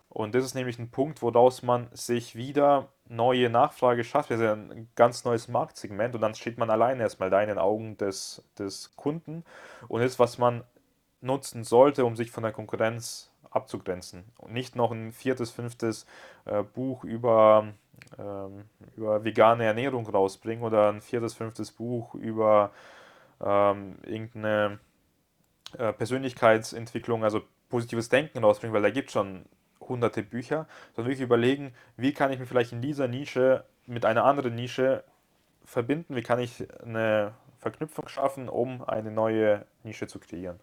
Und 0.09 0.35
das 0.35 0.45
ist 0.45 0.55
nämlich 0.55 0.79
ein 0.79 0.91
Punkt, 0.91 1.21
woraus 1.23 1.63
man 1.63 1.89
sich 1.93 2.35
wieder 2.35 2.89
neue 3.09 3.51
Nachfrage 3.51 4.05
schafft. 4.05 4.31
Ist 4.31 4.41
ja 4.41 4.55
ein 4.55 4.89
ganz 4.95 5.25
neues 5.25 5.49
Marktsegment 5.49 6.15
und 6.15 6.21
dann 6.21 6.35
steht 6.35 6.59
man 6.59 6.71
alleine 6.71 7.03
erstmal 7.03 7.31
da 7.31 7.43
in 7.43 7.49
den 7.49 7.59
Augen 7.59 7.97
des, 7.99 8.43
des 8.59 8.97
Kunden 8.97 9.45
und 9.89 10.01
ist, 10.01 10.19
was 10.19 10.39
man 10.39 10.65
nutzen 11.21 11.65
sollte, 11.65 12.05
um 12.05 12.17
sich 12.17 12.31
von 12.31 12.43
der 12.43 12.53
Konkurrenz 12.53 13.31
abzugrenzen. 13.51 14.25
Und 14.39 14.53
nicht 14.53 14.77
noch 14.77 14.93
ein 14.93 15.13
viertes, 15.13 15.51
fünftes 15.51 16.07
äh, 16.45 16.63
Buch 16.63 17.05
über, 17.05 17.69
ähm, 18.19 18.65
über 18.97 19.25
vegane 19.25 19.65
Ernährung 19.65 20.09
rausbringen 20.09 20.65
oder 20.65 20.91
ein 20.91 21.01
viertes, 21.01 21.35
fünftes 21.35 21.73
Buch 21.73 22.15
über 22.15 22.71
ähm, 23.45 23.97
irgendeine 24.05 24.79
äh, 25.77 25.93
Persönlichkeitsentwicklung, 25.93 27.25
also 27.25 27.43
positives 27.69 28.09
Denken 28.09 28.39
rausbringen, 28.39 28.75
weil 28.75 28.83
da 28.83 28.91
gibt 28.91 29.09
es 29.09 29.13
schon 29.13 29.45
hunderte 29.81 30.23
Bücher, 30.23 30.67
sondern 30.95 31.11
wirklich 31.11 31.25
überlegen, 31.25 31.73
wie 31.97 32.13
kann 32.13 32.33
ich 32.33 32.39
mich 32.39 32.49
vielleicht 32.49 32.73
in 32.73 32.83
dieser 32.83 33.09
Nische 33.09 33.65
mit 33.87 34.05
einer 34.05 34.25
anderen 34.25 34.55
Nische 34.55 35.05
verbinden, 35.65 36.15
wie 36.17 36.23
kann 36.23 36.39
ich 36.39 36.67
eine 36.83 37.33
Verknüpfung 37.59 38.09
schaffen, 38.09 38.49
um 38.49 38.83
eine 38.85 39.11
neue 39.11 39.67
Nische 39.83 40.07
zu 40.07 40.19
kreieren. 40.19 40.61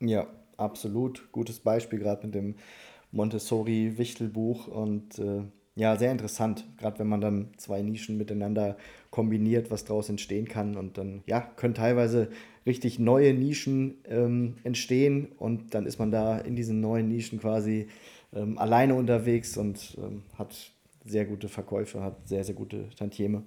Ja, 0.00 0.26
absolut. 0.56 1.30
Gutes 1.32 1.60
Beispiel 1.60 1.98
gerade 1.98 2.26
mit 2.26 2.34
dem 2.34 2.56
Montessori-Wichtelbuch 3.12 4.68
und 4.68 5.18
äh, 5.18 5.42
ja, 5.76 5.94
sehr 5.96 6.10
interessant, 6.10 6.64
gerade 6.78 6.98
wenn 6.98 7.06
man 7.06 7.20
dann 7.20 7.50
zwei 7.58 7.82
Nischen 7.82 8.16
miteinander 8.16 8.78
kombiniert, 9.10 9.70
was 9.70 9.84
daraus 9.84 10.08
entstehen 10.08 10.48
kann. 10.48 10.74
Und 10.74 10.96
dann 10.96 11.22
ja, 11.26 11.40
können 11.40 11.74
teilweise 11.74 12.30
richtig 12.64 12.98
neue 12.98 13.34
Nischen 13.34 13.98
ähm, 14.08 14.56
entstehen. 14.64 15.28
Und 15.38 15.74
dann 15.74 15.84
ist 15.84 15.98
man 15.98 16.10
da 16.10 16.38
in 16.38 16.56
diesen 16.56 16.80
neuen 16.80 17.08
Nischen 17.08 17.38
quasi 17.40 17.88
ähm, 18.34 18.56
alleine 18.56 18.94
unterwegs 18.94 19.58
und 19.58 19.98
ähm, 19.98 20.22
hat 20.38 20.56
sehr 21.04 21.26
gute 21.26 21.48
Verkäufe, 21.48 22.02
hat 22.02 22.26
sehr, 22.26 22.42
sehr 22.42 22.54
gute 22.54 22.88
Tantieme. 22.96 23.42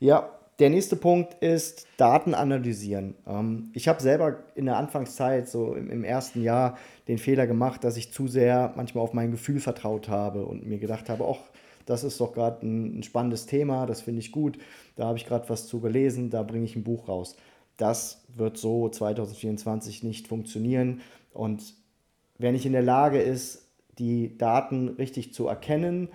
Ja, 0.00 0.38
der 0.62 0.70
nächste 0.70 0.94
Punkt 0.94 1.34
ist 1.42 1.88
Daten 1.96 2.34
analysieren. 2.34 3.16
Ähm, 3.26 3.72
ich 3.72 3.88
habe 3.88 4.00
selber 4.00 4.44
in 4.54 4.66
der 4.66 4.76
Anfangszeit, 4.76 5.48
so 5.48 5.74
im, 5.74 5.90
im 5.90 6.04
ersten 6.04 6.40
Jahr, 6.40 6.78
den 7.08 7.18
Fehler 7.18 7.48
gemacht, 7.48 7.82
dass 7.82 7.96
ich 7.96 8.12
zu 8.12 8.28
sehr 8.28 8.72
manchmal 8.76 9.02
auf 9.02 9.12
mein 9.12 9.32
Gefühl 9.32 9.58
vertraut 9.58 10.08
habe 10.08 10.46
und 10.46 10.64
mir 10.64 10.78
gedacht 10.78 11.08
habe, 11.08 11.26
ach, 11.28 11.50
das 11.84 12.04
ist 12.04 12.20
doch 12.20 12.32
gerade 12.32 12.64
ein, 12.64 13.00
ein 13.00 13.02
spannendes 13.02 13.46
Thema, 13.46 13.86
das 13.86 14.02
finde 14.02 14.20
ich 14.20 14.30
gut, 14.30 14.56
da 14.94 15.06
habe 15.06 15.18
ich 15.18 15.26
gerade 15.26 15.48
was 15.48 15.66
zu 15.66 15.80
gelesen, 15.80 16.30
da 16.30 16.44
bringe 16.44 16.64
ich 16.64 16.76
ein 16.76 16.84
Buch 16.84 17.08
raus. 17.08 17.34
Das 17.76 18.22
wird 18.32 18.56
so 18.56 18.88
2024 18.88 20.04
nicht 20.04 20.28
funktionieren 20.28 21.00
und 21.32 21.74
wer 22.38 22.52
nicht 22.52 22.66
in 22.66 22.72
der 22.72 22.82
Lage 22.82 23.20
ist, 23.20 23.66
die 23.98 24.38
Daten 24.38 24.90
richtig 24.90 25.34
zu 25.34 25.48
erkennen 25.48 26.10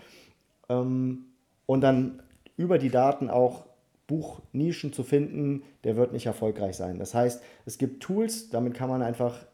ähm, 0.69 1.25
und 1.65 1.81
dann 1.81 2.23
über 2.55 2.77
die 2.77 2.89
Daten 2.89 3.29
auch 3.29 3.66
Buchnischen 4.07 4.93
zu 4.93 5.03
finden, 5.03 5.63
der 5.83 5.97
wird 5.97 6.13
nicht 6.13 6.25
erfolgreich 6.25 6.75
sein. 6.77 6.97
Das 6.97 7.13
heißt, 7.13 7.41
es 7.65 7.77
gibt 7.77 8.01
Tools, 8.01 8.49
damit 8.49 8.73
kann 8.73 8.89
man 8.89 9.01
einfach 9.01 9.45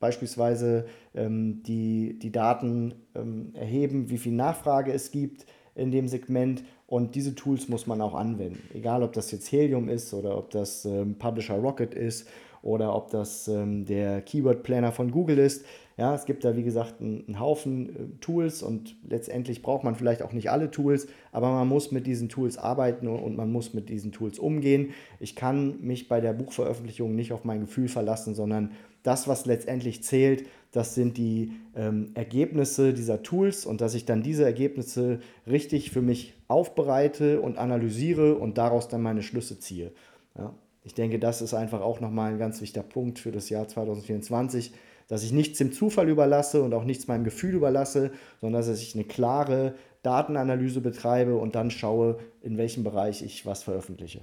beispielsweise 0.00 0.86
ähm, 1.14 1.62
die, 1.62 2.18
die 2.18 2.32
Daten 2.32 2.94
ähm, 3.14 3.52
erheben, 3.54 4.08
wie 4.08 4.18
viel 4.18 4.32
Nachfrage 4.32 4.92
es 4.92 5.10
gibt 5.10 5.46
in 5.74 5.90
dem 5.90 6.08
Segment 6.08 6.64
und 6.86 7.14
diese 7.14 7.34
Tools 7.34 7.68
muss 7.68 7.86
man 7.86 8.00
auch 8.00 8.14
anwenden. 8.14 8.62
Egal, 8.74 9.02
ob 9.02 9.12
das 9.12 9.30
jetzt 9.30 9.52
Helium 9.52 9.88
ist 9.88 10.12
oder 10.12 10.36
ob 10.36 10.50
das 10.50 10.84
ähm, 10.84 11.16
Publisher 11.16 11.56
Rocket 11.56 11.94
ist 11.94 12.26
oder 12.62 12.94
ob 12.94 13.10
das 13.10 13.46
ähm, 13.48 13.84
der 13.84 14.22
Keyword 14.22 14.62
Planner 14.62 14.92
von 14.92 15.10
Google 15.10 15.38
ist. 15.38 15.64
Ja, 16.00 16.14
es 16.14 16.24
gibt 16.24 16.46
da 16.46 16.56
wie 16.56 16.62
gesagt 16.62 17.02
einen, 17.02 17.38
Haufen 17.38 17.88
äh, 17.90 18.20
Tools 18.22 18.62
und 18.62 18.96
letztendlich 19.06 19.60
braucht 19.60 19.84
man 19.84 19.96
vielleicht 19.96 20.22
auch 20.22 20.32
nicht 20.32 20.50
alle 20.50 20.70
Tools, 20.70 21.08
aber 21.30 21.50
man 21.50 21.68
muss 21.68 21.92
mit 21.92 22.06
diesen 22.06 22.30
Tools 22.30 22.56
arbeiten 22.56 23.06
und, 23.06 23.18
und 23.18 23.36
man 23.36 23.52
muss 23.52 23.74
mit 23.74 23.90
diesen 23.90 24.10
Tools 24.10 24.38
umgehen. 24.38 24.94
Ich 25.18 25.36
kann 25.36 25.78
mich 25.82 26.08
bei 26.08 26.22
der 26.22 26.32
Buchveröffentlichung 26.32 27.14
nicht 27.14 27.34
auf 27.34 27.44
mein 27.44 27.60
Gefühl 27.60 27.88
verlassen, 27.88 28.34
sondern 28.34 28.70
das, 29.02 29.28
was 29.28 29.44
letztendlich 29.44 30.02
zählt, 30.02 30.46
das 30.72 30.94
sind 30.94 31.18
die 31.18 31.52
ähm, 31.76 32.12
Ergebnisse 32.14 32.94
dieser 32.94 33.22
Tools 33.22 33.66
und 33.66 33.82
dass 33.82 33.92
ich 33.92 34.06
dann 34.06 34.22
diese 34.22 34.44
Ergebnisse 34.44 35.20
richtig 35.46 35.90
für 35.90 36.00
mich 36.00 36.32
aufbereite 36.48 37.42
und 37.42 37.58
analysiere 37.58 38.36
und 38.36 38.56
daraus 38.56 38.88
dann 38.88 39.02
meine 39.02 39.22
Schlüsse 39.22 39.58
ziehe. 39.58 39.92
Ja, 40.38 40.54
ich 40.82 40.94
denke, 40.94 41.18
das 41.18 41.42
ist 41.42 41.52
einfach 41.52 41.82
auch 41.82 42.00
nochmal 42.00 42.32
ein 42.32 42.38
ganz 42.38 42.62
wichtiger 42.62 42.84
Punkt 42.84 43.18
für 43.18 43.32
das 43.32 43.50
Jahr 43.50 43.68
2024, 43.68 44.72
dass 45.10 45.24
ich 45.24 45.32
nichts 45.32 45.58
dem 45.58 45.72
Zufall 45.72 46.08
überlasse 46.08 46.62
und 46.62 46.72
auch 46.72 46.84
nichts 46.84 47.08
meinem 47.08 47.24
Gefühl 47.24 47.54
überlasse, 47.54 48.12
sondern 48.40 48.62
dass 48.64 48.80
ich 48.80 48.94
eine 48.94 49.02
klare 49.02 49.74
Datenanalyse 50.04 50.80
betreibe 50.80 51.36
und 51.36 51.56
dann 51.56 51.72
schaue, 51.72 52.18
in 52.42 52.56
welchem 52.56 52.84
Bereich 52.84 53.20
ich 53.22 53.44
was 53.44 53.64
veröffentliche. 53.64 54.20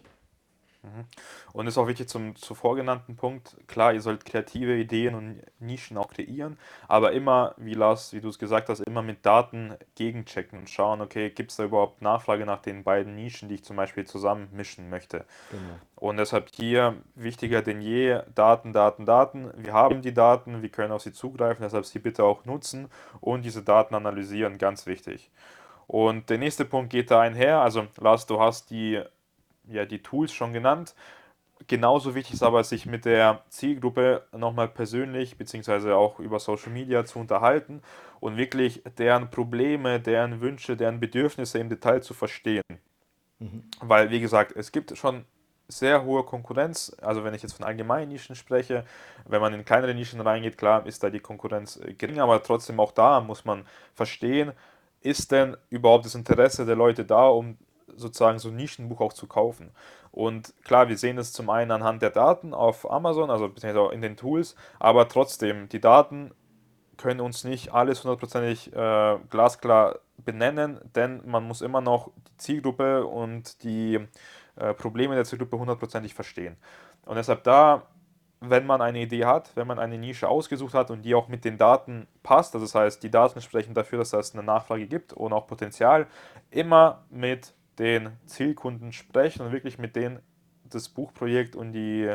Mhm. 0.84 1.06
Und 1.54 1.68
ist 1.68 1.78
auch 1.78 1.88
wichtig 1.88 2.08
zum 2.08 2.36
zuvor 2.36 2.76
genannten 2.76 3.16
Punkt, 3.16 3.58
klar, 3.68 3.94
ihr 3.94 4.02
sollt 4.02 4.26
kreative 4.26 4.76
Ideen 4.78 5.16
und 5.16 5.42
Nischen 5.60 5.98
auch 5.98 6.10
kreieren, 6.10 6.58
aber 6.88 7.12
immer, 7.14 7.54
wie 7.58 7.74
Lars, 7.74 8.14
wie 8.14 8.22
du 8.22 8.30
es 8.30 8.40
gesagt 8.40 8.70
hast, 8.70 8.82
immer 8.82 9.02
mit 9.02 9.26
Daten 9.26 9.76
gegenchecken 9.96 10.60
und 10.60 10.70
schauen, 10.70 11.02
okay, 11.02 11.30
gibt 11.30 11.52
es 11.52 11.58
da 11.58 11.66
überhaupt 11.66 12.02
Nachfrage 12.02 12.46
nach 12.46 12.62
den 12.62 12.84
beiden 12.84 13.16
Nischen, 13.16 13.50
die 13.50 13.56
ich 13.56 13.64
zum 13.64 13.76
Beispiel 13.76 14.06
zusammen 14.06 14.50
mischen 14.52 14.90
möchte. 14.90 15.26
Genau. 15.52 15.80
Und 15.96 16.18
deshalb 16.18 16.50
hier 16.54 16.96
wichtiger 17.16 17.62
denn 17.62 17.82
je, 17.82 18.22
Daten, 18.36 18.72
Daten, 18.72 19.06
Daten. 19.06 19.52
Wir 19.58 19.74
haben 19.74 20.02
die 20.02 20.14
Daten, 20.14 20.62
wir 20.62 20.70
können 20.70 20.92
auf 20.92 21.02
sie 21.02 21.12
zugreifen, 21.14 21.64
deshalb 21.64 21.86
sie 21.86 22.00
bitte 22.00 22.24
auch 22.24 22.46
nutzen 22.46 22.90
und 23.20 23.44
diese 23.44 23.64
Daten 23.64 23.96
analysieren, 23.96 24.58
ganz 24.58 24.86
wichtig. 24.86 25.32
Und 25.88 26.30
der 26.30 26.38
nächste 26.38 26.66
Punkt 26.66 26.92
geht 26.92 27.12
da 27.12 27.22
einher, 27.22 27.62
also 27.62 27.88
Lars, 27.98 28.26
du 28.26 28.40
hast 28.40 28.70
die 28.70 29.02
ja, 29.70 29.86
die 29.86 30.02
Tools 30.02 30.32
schon 30.34 30.54
genannt. 30.54 30.96
Genauso 31.66 32.14
wichtig 32.14 32.36
ist 32.36 32.44
aber, 32.44 32.64
sich 32.64 32.86
mit 32.86 33.06
der 33.06 33.44
Zielgruppe 33.50 34.28
nochmal 34.32 34.68
persönlich 34.68 35.38
beziehungsweise 35.38 35.96
auch 35.96 36.20
über 36.20 36.40
Social 36.40 36.72
Media 36.72 37.04
zu 37.04 37.20
unterhalten 37.20 37.82
und 38.20 38.38
wirklich 38.38 38.84
deren 38.98 39.32
Probleme, 39.32 40.00
deren 40.00 40.40
Wünsche, 40.40 40.78
deren 40.78 41.00
Bedürfnisse 41.00 41.58
im 41.58 41.70
Detail 41.70 42.02
zu 42.02 42.14
verstehen. 42.14 42.62
Mhm. 43.40 43.64
Weil, 43.80 44.12
wie 44.12 44.20
gesagt, 44.20 44.56
es 44.56 44.72
gibt 44.72 44.96
schon 44.98 45.26
sehr 45.68 46.04
hohe 46.04 46.24
Konkurrenz. 46.24 46.96
Also 47.02 47.24
wenn 47.24 47.34
ich 47.34 47.44
jetzt 47.44 47.54
von 47.54 47.66
allgemeinen 47.66 48.10
Nischen 48.10 48.36
spreche, 48.36 48.86
wenn 49.26 49.42
man 49.42 49.54
in 49.54 49.66
kleinere 49.66 49.94
Nischen 49.94 50.22
reingeht, 50.22 50.58
klar 50.58 50.86
ist 50.86 51.04
da 51.04 51.10
die 51.10 51.20
Konkurrenz 51.20 51.80
gering, 51.98 52.20
aber 52.20 52.42
trotzdem 52.42 52.80
auch 52.80 52.92
da 52.92 53.20
muss 53.20 53.46
man 53.46 53.66
verstehen, 53.94 54.54
ist 55.02 55.32
denn 55.32 55.58
überhaupt 55.70 56.06
das 56.06 56.16
Interesse 56.16 56.66
der 56.66 56.76
Leute 56.76 57.06
da, 57.06 57.28
um 57.28 57.58
sozusagen 57.96 58.40
so 58.40 58.50
ein 58.50 58.56
Nischenbuch 58.56 59.02
auch 59.02 59.14
zu 59.14 59.28
kaufen. 59.28 59.72
Und 60.12 60.54
klar, 60.64 60.90
wir 60.90 60.98
sehen 60.98 61.18
es 61.18 61.32
zum 61.34 61.50
einen 61.50 61.72
anhand 61.72 62.02
der 62.02 62.10
Daten 62.10 62.54
auf 62.54 62.90
Amazon, 62.90 63.30
also 63.30 63.48
beziehungsweise 63.50 63.94
in 63.94 64.02
den 64.02 64.18
Tools, 64.18 64.56
aber 64.80 65.08
trotzdem, 65.08 65.70
die 65.70 65.82
Daten 65.82 66.32
können 66.98 67.20
uns 67.22 67.44
nicht 67.44 67.74
alles 67.74 68.04
hundertprozentig 68.04 68.74
äh, 68.74 69.18
glasklar 69.30 70.00
benennen, 70.18 70.80
denn 70.96 71.22
man 71.26 71.44
muss 71.44 71.62
immer 71.62 71.82
noch 71.82 72.12
die 72.28 72.38
Zielgruppe 72.38 73.06
und 73.06 73.64
die 73.64 74.00
äh, 74.56 74.74
Probleme 74.74 75.16
der 75.16 75.26
Zielgruppe 75.26 75.60
hundertprozentig 75.60 76.14
verstehen. 76.14 76.58
Und 77.06 77.16
deshalb 77.16 77.44
da, 77.44 77.84
wenn 78.40 78.66
man 78.66 78.82
eine 78.82 79.00
Idee 79.00 79.26
hat, 79.26 79.52
wenn 79.56 79.68
man 79.68 79.80
eine 79.80 79.98
Nische 79.98 80.28
ausgesucht 80.28 80.74
hat 80.74 80.92
und 80.92 81.04
die 81.04 81.16
auch 81.16 81.28
mit 81.28 81.46
den 81.46 81.58
Daten 81.58 82.08
passt, 82.24 82.56
also 82.56 82.66
das 82.66 82.76
heißt, 82.76 83.04
die 83.04 83.12
Daten 83.12 83.42
sprechen 83.42 83.74
dafür, 83.74 84.00
dass 84.00 84.14
es 84.14 84.34
eine 84.34 84.44
Nachfrage 84.44 84.88
gibt 84.88 85.14
und 85.14 85.34
auch 85.34 85.48
Potenzial, 85.48 86.08
immer 86.50 87.04
mit 87.10 87.54
den 87.80 88.10
Zielkunden 88.26 88.92
sprechen 88.92 89.46
und 89.46 89.52
wirklich 89.52 89.78
mit 89.78 89.96
denen 89.96 90.20
das 90.64 90.90
Buchprojekt 90.90 91.56
und 91.56 91.74
die 91.74 92.14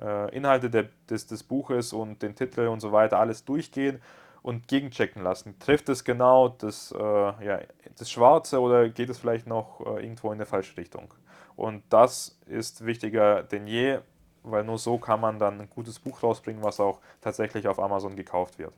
äh, 0.00 0.36
Inhalte 0.36 0.70
der, 0.70 0.88
des, 1.08 1.26
des 1.26 1.42
Buches 1.42 1.92
und 1.92 2.22
den 2.22 2.34
Titel 2.34 2.68
und 2.68 2.80
so 2.80 2.92
weiter 2.92 3.18
alles 3.18 3.44
durchgehen 3.44 4.00
und 4.42 4.68
gegenchecken 4.68 5.22
lassen. 5.22 5.58
Trifft 5.58 5.88
es 5.88 6.04
genau 6.04 6.48
das, 6.48 6.92
äh, 6.92 6.98
ja, 6.98 7.60
das 7.96 8.10
Schwarze 8.10 8.60
oder 8.60 8.88
geht 8.88 9.10
es 9.10 9.18
vielleicht 9.18 9.46
noch 9.46 9.80
äh, 9.80 10.02
irgendwo 10.02 10.32
in 10.32 10.38
der 10.38 10.46
falsche 10.46 10.76
Richtung? 10.76 11.12
Und 11.56 11.82
das 11.90 12.38
ist 12.46 12.86
wichtiger 12.86 13.42
denn 13.42 13.66
je, 13.66 13.98
weil 14.44 14.64
nur 14.64 14.78
so 14.78 14.98
kann 14.98 15.20
man 15.20 15.38
dann 15.38 15.60
ein 15.60 15.70
gutes 15.70 15.98
Buch 15.98 16.22
rausbringen, 16.22 16.62
was 16.62 16.78
auch 16.78 17.00
tatsächlich 17.20 17.66
auf 17.66 17.80
Amazon 17.80 18.14
gekauft 18.14 18.58
wird. 18.58 18.72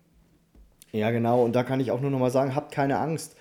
Ja, 0.93 1.11
genau. 1.11 1.45
Und 1.45 1.55
da 1.55 1.63
kann 1.63 1.79
ich 1.79 1.91
auch 1.91 2.01
nur 2.01 2.11
noch 2.11 2.19
mal 2.19 2.31
sagen, 2.31 2.55
habt 2.55 2.73
keine 2.73 2.99
Angst 2.99 3.37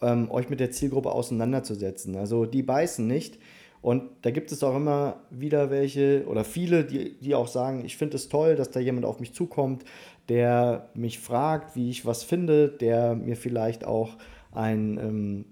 ähm, 0.00 0.30
euch 0.30 0.48
mit 0.48 0.60
der 0.60 0.70
Zielgruppe 0.70 1.10
auseinanderzusetzen. 1.12 2.16
Also 2.16 2.44
die 2.44 2.62
beißen 2.62 3.06
nicht. 3.06 3.38
Und 3.80 4.02
da 4.22 4.30
gibt 4.30 4.50
es 4.50 4.64
auch 4.64 4.74
immer 4.74 5.20
wieder 5.30 5.70
welche 5.70 6.24
oder 6.26 6.44
viele, 6.44 6.84
die, 6.84 7.18
die 7.20 7.34
auch 7.34 7.46
sagen, 7.46 7.84
ich 7.84 7.96
finde 7.96 8.16
es 8.16 8.28
toll, 8.28 8.56
dass 8.56 8.70
da 8.70 8.80
jemand 8.80 9.06
auf 9.06 9.20
mich 9.20 9.34
zukommt, 9.34 9.84
der 10.28 10.90
mich 10.94 11.20
fragt, 11.20 11.76
wie 11.76 11.88
ich 11.90 12.04
was 12.04 12.24
finde, 12.24 12.68
der 12.68 13.14
mir 13.14 13.36
vielleicht 13.36 13.84
auch 13.84 14.16
ein 14.52 14.98
ähm, 14.98 15.44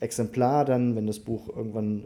Exemplar 0.00 0.64
dann, 0.64 0.94
wenn 0.94 1.06
das 1.06 1.20
Buch 1.20 1.48
irgendwann 1.48 2.04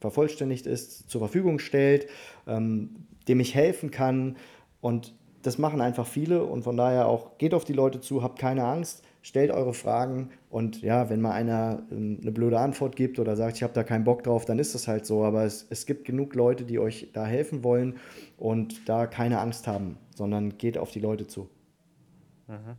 vervollständigt 0.00 0.66
ist, 0.66 1.10
zur 1.10 1.20
Verfügung 1.20 1.58
stellt, 1.58 2.06
ähm, 2.46 3.06
dem 3.28 3.40
ich 3.40 3.54
helfen 3.54 3.90
kann. 3.90 4.36
Und 4.80 5.14
das 5.42 5.58
machen 5.58 5.80
einfach 5.80 6.06
viele 6.06 6.44
und 6.44 6.62
von 6.62 6.76
daher 6.76 7.06
auch 7.06 7.36
geht 7.36 7.52
auf 7.52 7.64
die 7.64 7.72
Leute 7.74 8.00
zu, 8.00 8.22
habt 8.22 8.38
keine 8.38 8.64
Angst 8.64 9.02
stellt 9.22 9.50
eure 9.50 9.74
Fragen 9.74 10.30
und 10.48 10.82
ja, 10.82 11.10
wenn 11.10 11.20
mal 11.20 11.32
einer 11.32 11.82
ähm, 11.90 12.18
eine 12.22 12.32
blöde 12.32 12.58
Antwort 12.58 12.96
gibt 12.96 13.18
oder 13.18 13.36
sagt, 13.36 13.56
ich 13.56 13.62
habe 13.62 13.72
da 13.72 13.82
keinen 13.82 14.04
Bock 14.04 14.22
drauf, 14.22 14.44
dann 14.44 14.58
ist 14.58 14.74
das 14.74 14.88
halt 14.88 15.06
so. 15.06 15.24
Aber 15.24 15.44
es, 15.44 15.66
es 15.70 15.86
gibt 15.86 16.04
genug 16.04 16.34
Leute, 16.34 16.64
die 16.64 16.78
euch 16.78 17.10
da 17.12 17.26
helfen 17.26 17.62
wollen 17.62 17.98
und 18.38 18.88
da 18.88 19.06
keine 19.06 19.40
Angst 19.40 19.66
haben, 19.66 19.98
sondern 20.14 20.56
geht 20.56 20.78
auf 20.78 20.90
die 20.90 21.00
Leute 21.00 21.26
zu. 21.26 21.48
Mhm. 22.48 22.76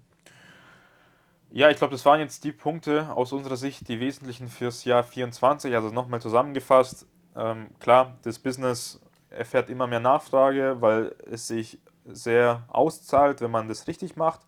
Ja, 1.54 1.70
ich 1.70 1.78
glaube, 1.78 1.92
das 1.92 2.06
waren 2.06 2.22
jetzt 2.22 2.46
die 2.46 2.54
Punkte 2.54 3.14
aus 3.14 3.34
unserer 3.34 3.58
Sicht, 3.58 3.88
die 3.90 4.00
wesentlichen 4.00 4.48
fürs 4.48 4.86
Jahr 4.86 5.04
24. 5.04 5.76
Also 5.76 5.90
nochmal 5.90 6.22
zusammengefasst, 6.22 7.06
ähm, 7.36 7.68
klar, 7.80 8.18
das 8.24 8.40
Business 8.40 9.02
erfährt 9.30 9.70
immer 9.70 9.88
mehr 9.88 10.00
Nachfrage, 10.00 10.78
weil 10.80 11.16
es 11.30 11.48
sich 11.48 11.80
sehr 12.06 12.64
auszahlt, 12.68 13.42
wenn 13.42 13.52
man 13.52 13.68
das 13.68 13.88
richtig 13.88 14.16
macht. 14.16 14.42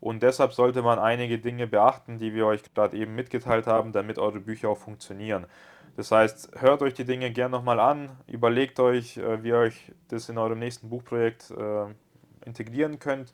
Und 0.00 0.22
deshalb 0.22 0.52
sollte 0.52 0.82
man 0.82 0.98
einige 0.98 1.38
Dinge 1.38 1.66
beachten, 1.66 2.18
die 2.18 2.34
wir 2.34 2.46
euch 2.46 2.62
gerade 2.74 2.96
eben 2.96 3.14
mitgeteilt 3.14 3.66
haben, 3.66 3.92
damit 3.92 4.18
eure 4.18 4.40
Bücher 4.40 4.68
auch 4.70 4.78
funktionieren. 4.78 5.46
Das 5.96 6.12
heißt, 6.12 6.60
hört 6.60 6.82
euch 6.82 6.94
die 6.94 7.04
Dinge 7.04 7.32
gerne 7.32 7.56
nochmal 7.56 7.80
an, 7.80 8.10
überlegt 8.28 8.78
euch, 8.78 9.16
äh, 9.16 9.42
wie 9.42 9.48
ihr 9.48 9.56
euch 9.56 9.92
das 10.08 10.28
in 10.28 10.38
eurem 10.38 10.60
nächsten 10.60 10.88
Buchprojekt 10.88 11.50
äh, 11.50 11.86
integrieren 12.46 13.00
könnt. 13.00 13.32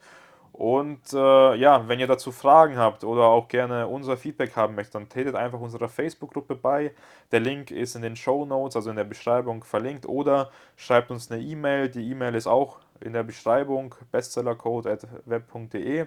Und 0.55 1.13
äh, 1.13 1.57
ja, 1.57 1.89
wenn 1.89 1.99
ihr 1.99 2.07
dazu 2.07 2.31
Fragen 2.31 2.79
habt 2.79 3.03
oder 3.03 3.25
auch 3.25 3.49
gerne 3.49 3.89
unser 3.89 4.17
Feedback 4.17 4.55
haben 4.55 4.77
möchtet, 4.77 4.95
dann 4.95 5.09
tretet 5.09 5.35
einfach 5.35 5.59
unserer 5.59 5.89
Facebook-Gruppe 5.89 6.55
bei. 6.55 6.93
Der 7.33 7.41
Link 7.41 7.73
ist 7.73 7.97
in 7.97 8.03
den 8.03 8.15
Show 8.15 8.47
Notes, 8.47 8.77
also 8.77 8.89
in 8.89 8.95
der 8.97 9.03
Beschreibung 9.03 9.65
verlinkt. 9.65 10.07
Oder 10.07 10.53
schreibt 10.77 11.11
uns 11.11 11.29
eine 11.29 11.43
E-Mail. 11.43 11.89
Die 11.89 12.09
E-Mail 12.09 12.37
ist 12.37 12.47
auch 12.47 12.79
in 13.01 13.13
der 13.13 13.25
Beschreibung 13.25 13.97
bestsellercode.web.de. 14.13 16.07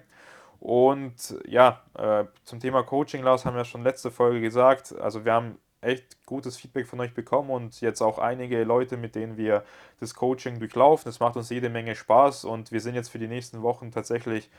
Und 0.60 1.36
ja, 1.48 1.82
äh, 1.98 2.26
zum 2.44 2.60
Thema 2.60 2.84
Coaching, 2.84 3.24
Lars, 3.24 3.46
haben 3.46 3.56
wir 3.56 3.66
schon 3.66 3.84
letzte 3.84 4.12
Folge 4.12 4.42
gesagt. 4.42 4.96
Also 5.00 5.26
wir 5.26 5.34
haben 5.34 5.58
echt 5.82 6.26
gutes 6.26 6.58
Feedback 6.58 6.88
von 6.88 7.00
euch 7.00 7.14
bekommen 7.14 7.50
und 7.50 7.80
jetzt 7.82 8.02
auch 8.02 8.18
einige 8.18 8.64
Leute, 8.64 8.98
mit 8.98 9.16
denen 9.16 9.38
wir 9.38 9.64
das 10.00 10.16
Coaching 10.16 10.60
durchlaufen. 10.60 11.10
Es 11.10 11.20
macht 11.20 11.36
uns 11.36 11.50
jede 11.50 11.70
Menge 11.70 11.96
Spaß 11.96 12.46
und 12.46 12.72
wir 12.72 12.82
sind 12.82 12.96
jetzt 12.96 13.10
für 13.10 13.20
die 13.20 13.28
nächsten 13.28 13.62
Wochen 13.62 13.92
tatsächlich 13.92 14.50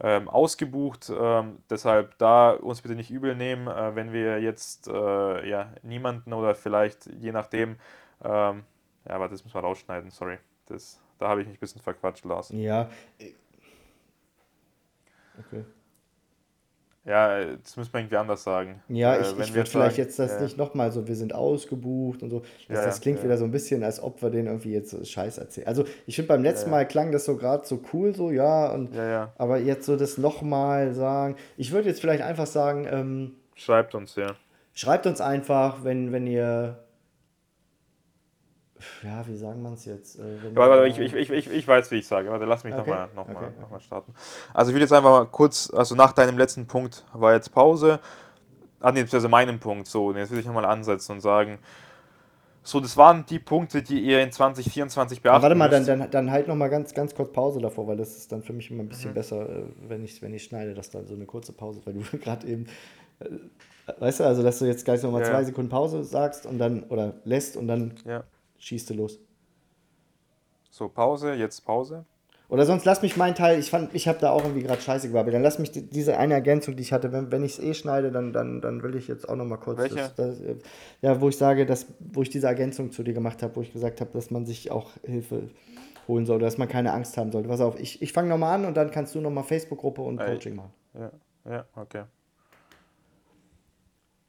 ähm, 0.00 0.28
ausgebucht. 0.28 1.12
Ähm, 1.16 1.58
deshalb 1.70 2.18
da 2.18 2.50
uns 2.50 2.82
bitte 2.82 2.96
nicht 2.96 3.10
übel 3.10 3.36
nehmen, 3.36 3.68
äh, 3.68 3.94
wenn 3.94 4.12
wir 4.12 4.40
jetzt 4.40 4.88
äh, 4.88 5.48
ja, 5.48 5.72
niemanden 5.82 6.32
oder 6.32 6.54
vielleicht 6.54 7.06
je 7.06 7.32
nachdem, 7.32 7.76
ähm, 8.22 8.64
ja, 9.06 9.14
aber 9.14 9.28
das 9.28 9.44
müssen 9.44 9.54
wir 9.54 9.62
rausschneiden, 9.62 10.10
sorry. 10.10 10.38
Das, 10.66 11.00
da 11.18 11.28
habe 11.28 11.42
ich 11.42 11.46
mich 11.46 11.58
ein 11.58 11.60
bisschen 11.60 11.82
verquatscht, 11.82 12.24
Lars. 12.24 12.50
Ja, 12.50 12.88
Okay. 15.38 15.64
Ja, 17.06 17.44
das 17.44 17.76
müssen 17.76 17.92
wir 17.92 18.00
irgendwie 18.00 18.16
anders 18.16 18.44
sagen. 18.44 18.82
Ja, 18.88 19.20
ich, 19.20 19.38
äh, 19.38 19.42
ich 19.42 19.54
würde 19.54 19.68
vielleicht 19.68 19.98
jetzt 19.98 20.18
das 20.18 20.32
äh, 20.32 20.42
nicht 20.42 20.56
nochmal 20.56 20.90
so, 20.90 21.06
wir 21.06 21.16
sind 21.16 21.34
ausgebucht 21.34 22.22
und 22.22 22.30
so. 22.30 22.40
Das, 22.66 22.78
ja, 22.78 22.84
das 22.86 23.00
klingt 23.02 23.18
ja. 23.18 23.24
wieder 23.24 23.36
so 23.36 23.44
ein 23.44 23.50
bisschen, 23.50 23.84
als 23.84 24.02
ob 24.02 24.22
wir 24.22 24.30
denen 24.30 24.46
irgendwie 24.46 24.72
jetzt 24.72 25.06
Scheiß 25.06 25.36
erzählen. 25.36 25.66
Also 25.66 25.84
ich 26.06 26.16
finde 26.16 26.28
beim 26.28 26.42
letzten 26.42 26.70
ja, 26.70 26.76
Mal 26.76 26.88
klang 26.88 27.12
das 27.12 27.26
so 27.26 27.36
gerade 27.36 27.66
so 27.66 27.82
cool, 27.92 28.14
so 28.14 28.30
ja, 28.30 28.72
und 28.72 28.96
aber 28.96 29.58
jetzt 29.58 29.84
so 29.84 29.96
das 29.96 30.16
nochmal 30.16 30.94
sagen. 30.94 31.36
Ich 31.58 31.72
würde 31.72 31.88
jetzt 31.88 32.00
vielleicht 32.00 32.22
einfach 32.22 32.46
sagen, 32.46 32.86
ähm, 32.90 33.32
schreibt 33.54 33.94
uns, 33.94 34.16
ja. 34.16 34.34
Schreibt 34.72 35.06
uns 35.06 35.20
einfach, 35.20 35.84
wenn, 35.84 36.10
wenn 36.10 36.26
ihr 36.26 36.83
ja, 39.02 39.26
wie 39.26 39.36
sagen 39.36 39.62
man 39.62 39.74
es 39.74 39.84
jetzt? 39.84 40.18
Äh, 40.18 40.22
warte, 40.54 40.70
warte, 40.70 40.88
ich, 40.88 40.98
ich, 40.98 41.30
ich, 41.30 41.50
ich 41.50 41.68
weiß, 41.68 41.90
wie 41.90 41.96
ich 41.96 42.06
sage. 42.06 42.30
Warte, 42.30 42.44
lass 42.44 42.64
mich 42.64 42.74
okay. 42.74 42.90
nochmal 42.90 43.08
noch 43.14 43.28
okay, 43.28 43.32
mal, 43.32 43.68
noch 43.70 43.80
starten. 43.80 44.14
Also 44.52 44.70
ich 44.70 44.74
will 44.74 44.82
jetzt 44.82 44.92
einfach 44.92 45.10
mal 45.10 45.26
kurz, 45.26 45.72
also 45.74 45.94
nach 45.94 46.12
deinem 46.12 46.38
letzten 46.38 46.66
Punkt 46.66 47.04
war 47.12 47.34
jetzt 47.34 47.52
Pause. 47.52 48.00
Ah, 48.80 48.92
nee, 48.92 49.06
also 49.10 49.28
meinem 49.28 49.60
Punkt, 49.60 49.86
so, 49.86 50.12
jetzt 50.12 50.30
will 50.30 50.40
ich 50.40 50.46
nochmal 50.46 50.66
ansetzen 50.66 51.12
und 51.12 51.20
sagen, 51.20 51.58
so, 52.62 52.80
das 52.80 52.96
waren 52.96 53.24
die 53.26 53.38
Punkte, 53.38 53.82
die 53.82 54.00
ihr 54.00 54.22
in 54.22 54.32
2024 54.32 55.22
beachten 55.22 55.42
Warte 55.42 55.54
mal, 55.54 55.68
dann, 55.68 55.86
dann, 55.86 56.10
dann 56.10 56.30
halt 56.30 56.48
nochmal 56.48 56.70
ganz, 56.70 56.92
ganz 56.92 57.14
kurz 57.14 57.32
Pause 57.32 57.60
davor, 57.60 57.86
weil 57.86 57.96
das 57.96 58.16
ist 58.16 58.32
dann 58.32 58.42
für 58.42 58.52
mich 58.52 58.70
immer 58.70 58.82
ein 58.82 58.88
bisschen 58.88 59.10
mhm. 59.10 59.14
besser, 59.14 59.48
äh, 59.48 59.62
wenn 59.88 60.04
ich, 60.04 60.20
wenn 60.20 60.34
ich 60.34 60.44
schneide, 60.44 60.74
dass 60.74 60.90
da 60.90 61.02
so 61.04 61.14
eine 61.14 61.26
kurze 61.26 61.52
Pause, 61.52 61.80
weil 61.84 61.94
du 61.94 62.00
gerade 62.18 62.46
eben, 62.46 62.66
äh, 63.20 63.28
weißt 63.98 64.20
du, 64.20 64.24
also 64.24 64.42
dass 64.42 64.58
du 64.58 64.66
jetzt 64.66 64.84
gleich 64.84 65.02
nochmal 65.02 65.22
ja. 65.22 65.30
zwei 65.30 65.44
Sekunden 65.44 65.70
Pause 65.70 66.04
sagst 66.04 66.44
und 66.44 66.58
dann, 66.58 66.82
oder 66.84 67.14
lässt 67.24 67.56
und 67.56 67.68
dann 67.68 67.94
ja 68.04 68.24
schießt 68.64 68.90
du 68.90 68.94
los. 68.94 69.20
So, 70.70 70.88
Pause, 70.88 71.34
jetzt 71.34 71.64
Pause. 71.64 72.04
Oder 72.48 72.66
sonst 72.66 72.84
lass 72.84 73.00
mich 73.00 73.16
meinen 73.16 73.34
Teil, 73.34 73.58
ich 73.58 73.70
fand, 73.70 73.94
ich 73.94 74.06
habe 74.06 74.18
da 74.18 74.30
auch 74.30 74.42
irgendwie 74.42 74.62
gerade 74.62 74.80
scheiße 74.80 75.08
gebabbelt. 75.08 75.34
Dann 75.34 75.42
lass 75.42 75.58
mich 75.58 75.70
die, 75.70 75.88
diese 75.88 76.18
eine 76.18 76.34
Ergänzung, 76.34 76.76
die 76.76 76.82
ich 76.82 76.92
hatte, 76.92 77.10
wenn, 77.10 77.32
wenn 77.32 77.42
ich 77.42 77.52
es 77.52 77.58
eh 77.58 77.74
schneide, 77.74 78.12
dann, 78.12 78.32
dann, 78.32 78.60
dann 78.60 78.82
will 78.82 78.94
ich 78.96 79.08
jetzt 79.08 79.28
auch 79.28 79.36
nochmal 79.36 79.58
kurz. 79.58 79.78
Welche? 79.78 79.96
Das, 79.96 80.14
das, 80.14 80.40
äh, 80.40 80.56
ja, 81.00 81.20
wo 81.20 81.28
ich 81.28 81.36
sage, 81.36 81.64
dass, 81.64 81.86
wo 82.00 82.22
ich 82.22 82.30
diese 82.30 82.46
Ergänzung 82.46 82.92
zu 82.92 83.02
dir 83.02 83.14
gemacht 83.14 83.42
habe, 83.42 83.56
wo 83.56 83.62
ich 83.62 83.72
gesagt 83.72 84.00
habe, 84.00 84.10
dass 84.12 84.30
man 84.30 84.46
sich 84.46 84.70
auch 84.70 84.90
Hilfe 85.04 85.48
holen 86.06 86.26
sollte, 86.26 86.44
dass 86.44 86.58
man 86.58 86.68
keine 86.68 86.92
Angst 86.92 87.16
haben 87.16 87.32
sollte. 87.32 87.48
Pass 87.48 87.60
auf, 87.60 87.80
ich, 87.80 88.02
ich 88.02 88.12
fange 88.12 88.28
nochmal 88.28 88.54
an 88.54 88.66
und 88.66 88.76
dann 88.76 88.90
kannst 88.90 89.14
du 89.14 89.20
nochmal 89.20 89.44
Facebook-Gruppe 89.44 90.02
und 90.02 90.20
Ey. 90.20 90.32
Coaching 90.32 90.56
machen. 90.56 90.72
Ja, 90.94 91.10
ja, 91.50 91.64
okay. 91.76 92.04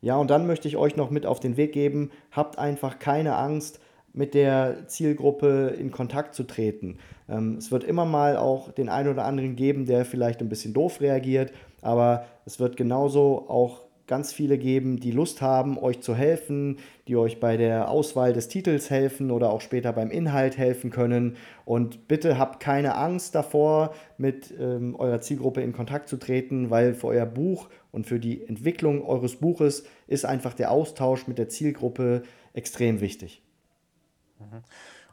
Ja, 0.02 0.18
und 0.18 0.30
dann 0.30 0.48
möchte 0.48 0.68
ich 0.68 0.78
euch 0.78 0.96
noch 0.96 1.10
mit 1.10 1.26
auf 1.26 1.40
den 1.40 1.58
Weg 1.58 1.74
geben, 1.74 2.12
habt 2.32 2.58
einfach 2.58 3.00
keine 3.00 3.36
Angst, 3.36 3.80
mit 4.16 4.34
der 4.34 4.88
Zielgruppe 4.88 5.76
in 5.78 5.92
Kontakt 5.92 6.34
zu 6.34 6.44
treten. 6.44 6.98
Ähm, 7.30 7.58
es 7.58 7.72
wird 7.72 7.84
immer 7.84 8.06
mal 8.06 8.38
auch 8.38 8.72
den 8.72 8.90
einen 8.90 9.10
oder 9.10 9.26
anderen 9.26 9.56
geben, 9.56 9.86
der 9.86 10.06
vielleicht 10.06 10.42
ein 10.42 10.50
bisschen 10.50 10.74
doof 10.74 11.02
reagiert, 11.02 11.52
aber 11.82 12.26
es 12.46 12.60
wird 12.60 12.78
genauso 12.78 13.46
auch 13.50 13.86
ganz 14.08 14.32
viele 14.32 14.58
geben, 14.58 15.00
die 15.00 15.12
Lust 15.12 15.42
haben, 15.42 15.78
euch 15.80 16.02
zu 16.02 16.14
helfen, 16.14 16.78
die 17.08 17.16
euch 17.16 17.40
bei 17.40 17.58
der 17.58 17.90
Auswahl 17.90 18.34
des 18.34 18.48
Titels 18.48 18.90
helfen 18.90 19.32
oder 19.32 19.52
auch 19.52 19.62
später 19.62 19.94
beim 19.94 20.12
Inhalt 20.12 20.58
helfen 20.58 20.92
können. 20.92 21.38
Und 21.66 22.08
bitte 22.08 22.38
habt 22.38 22.60
keine 22.60 22.96
Angst 22.96 23.34
davor, 23.34 23.94
mit 24.18 24.54
ähm, 24.60 24.96
eurer 24.96 25.22
Zielgruppe 25.22 25.62
in 25.62 25.74
Kontakt 25.74 26.08
zu 26.08 26.18
treten, 26.18 26.70
weil 26.70 26.94
für 26.94 27.08
euer 27.08 27.26
Buch 27.26 27.68
und 27.92 28.06
für 28.06 28.20
die 28.20 28.46
Entwicklung 28.48 29.04
eures 29.04 29.38
Buches 29.38 29.86
ist 30.08 30.26
einfach 30.26 30.54
der 30.54 30.72
Austausch 30.72 31.28
mit 31.28 31.40
der 31.40 31.50
Zielgruppe 31.50 32.22
extrem 32.54 33.02
wichtig. 33.02 33.45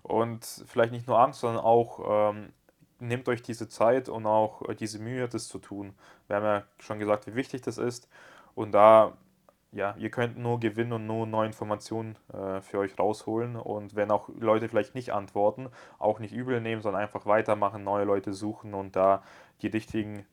Und 0.03 0.45
vielleicht 0.67 0.93
nicht 0.93 1.07
nur 1.07 1.19
Angst, 1.19 1.41
sondern 1.41 1.63
auch 1.65 2.33
ähm, 2.33 2.53
nehmt 3.03 3.29
euch 3.29 3.43
diese 3.43 3.69
Zeit 3.69 4.09
und 4.09 4.27
auch 4.27 4.69
äh, 4.69 4.75
diese 4.75 4.99
Mühe, 4.99 5.29
das 5.29 5.49
zu 5.49 5.59
tun. 5.59 5.95
Wir 6.27 6.37
haben 6.37 6.45
ja 6.45 6.63
schon 6.79 6.99
gesagt, 6.99 7.27
wie 7.27 7.35
wichtig 7.35 7.63
das 7.63 7.79
ist. 7.79 8.09
Und 8.55 8.73
da, 8.73 9.17
ja, 9.73 9.95
ihr 9.99 10.11
könnt 10.11 10.39
nur 10.39 10.61
gewinnen 10.61 10.93
und 10.93 11.07
nur 11.07 11.27
neue 11.27 11.47
Informationen 11.47 12.17
äh, 12.33 12.61
für 12.61 12.79
euch 12.79 12.99
rausholen. 12.99 13.57
Und 13.57 13.95
wenn 13.97 14.11
auch 14.11 14.29
Leute 14.39 14.69
vielleicht 14.69 14.95
nicht 14.95 15.13
antworten, 15.13 15.69
auch 15.99 16.19
nicht 16.19 16.33
übel 16.33 16.61
nehmen, 16.61 16.83
sondern 16.83 17.03
einfach 17.03 17.27
weitermachen, 17.27 17.85
neue 17.85 18.05
Leute 18.05 18.33
suchen 18.33 18.75
und 18.75 18.97
da 18.97 19.23
die 19.63 19.69
richtigen 19.69 20.27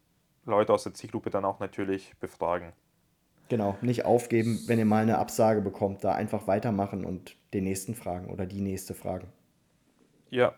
Leute 0.46 0.74
aus 0.74 0.84
der 0.84 0.94
Zielgruppe 0.94 1.30
dann 1.30 1.46
auch 1.46 1.60
natürlich 1.60 2.16
befragen. 2.20 2.74
Genau, 3.50 3.78
nicht 3.82 4.06
aufgeben, 4.06 4.60
wenn 4.68 4.78
ihr 4.78 4.86
mal 4.86 5.02
eine 5.02 5.18
Absage 5.18 5.62
bekommt, 5.62 6.04
da 6.04 6.14
einfach 6.14 6.46
weitermachen 6.46 7.04
und 7.04 7.36
den 7.54 7.64
nächsten 7.64 7.96
fragen 7.96 8.30
oder 8.30 8.46
die 8.46 8.62
nächste 8.62 8.94
fragen. 8.94 9.28
Ja. 10.30 10.54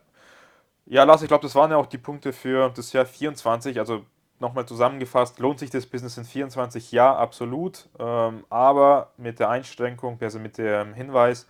Ja, 0.85 1.05
Lars, 1.05 1.21
ich 1.21 1.29
glaube, 1.29 1.43
das 1.43 1.55
waren 1.55 1.71
ja 1.71 1.77
auch 1.77 1.85
die 1.85 1.97
Punkte 1.97 2.33
für 2.33 2.69
das 2.69 2.91
Jahr 2.91 3.05
24. 3.05 3.79
Also 3.79 4.05
nochmal 4.39 4.65
zusammengefasst, 4.65 5.39
lohnt 5.39 5.59
sich 5.59 5.69
das 5.69 5.85
Business 5.85 6.17
in 6.17 6.25
24? 6.25 6.91
Ja, 6.91 7.15
absolut. 7.15 7.87
Ähm, 7.97 8.43
aber 8.49 9.11
mit 9.15 9.39
der 9.39 9.49
Einschränkung, 9.49 10.17
also 10.19 10.39
mit 10.39 10.57
dem 10.57 10.93
Hinweis, 10.93 11.47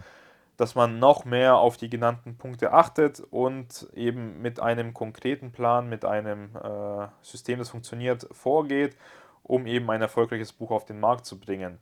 dass 0.57 0.75
man 0.75 0.99
noch 0.99 1.25
mehr 1.25 1.57
auf 1.57 1.77
die 1.77 1.89
genannten 1.89 2.37
Punkte 2.37 2.71
achtet 2.71 3.19
und 3.31 3.87
eben 3.95 4.43
mit 4.43 4.59
einem 4.59 4.93
konkreten 4.93 5.51
Plan, 5.51 5.89
mit 5.89 6.05
einem 6.05 6.55
äh, 6.55 7.07
System, 7.23 7.57
das 7.57 7.69
funktioniert, 7.69 8.27
vorgeht, 8.31 8.95
um 9.43 9.65
eben 9.67 9.89
ein 9.89 10.01
erfolgreiches 10.01 10.53
Buch 10.53 10.71
auf 10.71 10.85
den 10.85 10.99
Markt 10.99 11.25
zu 11.25 11.39
bringen. 11.39 11.79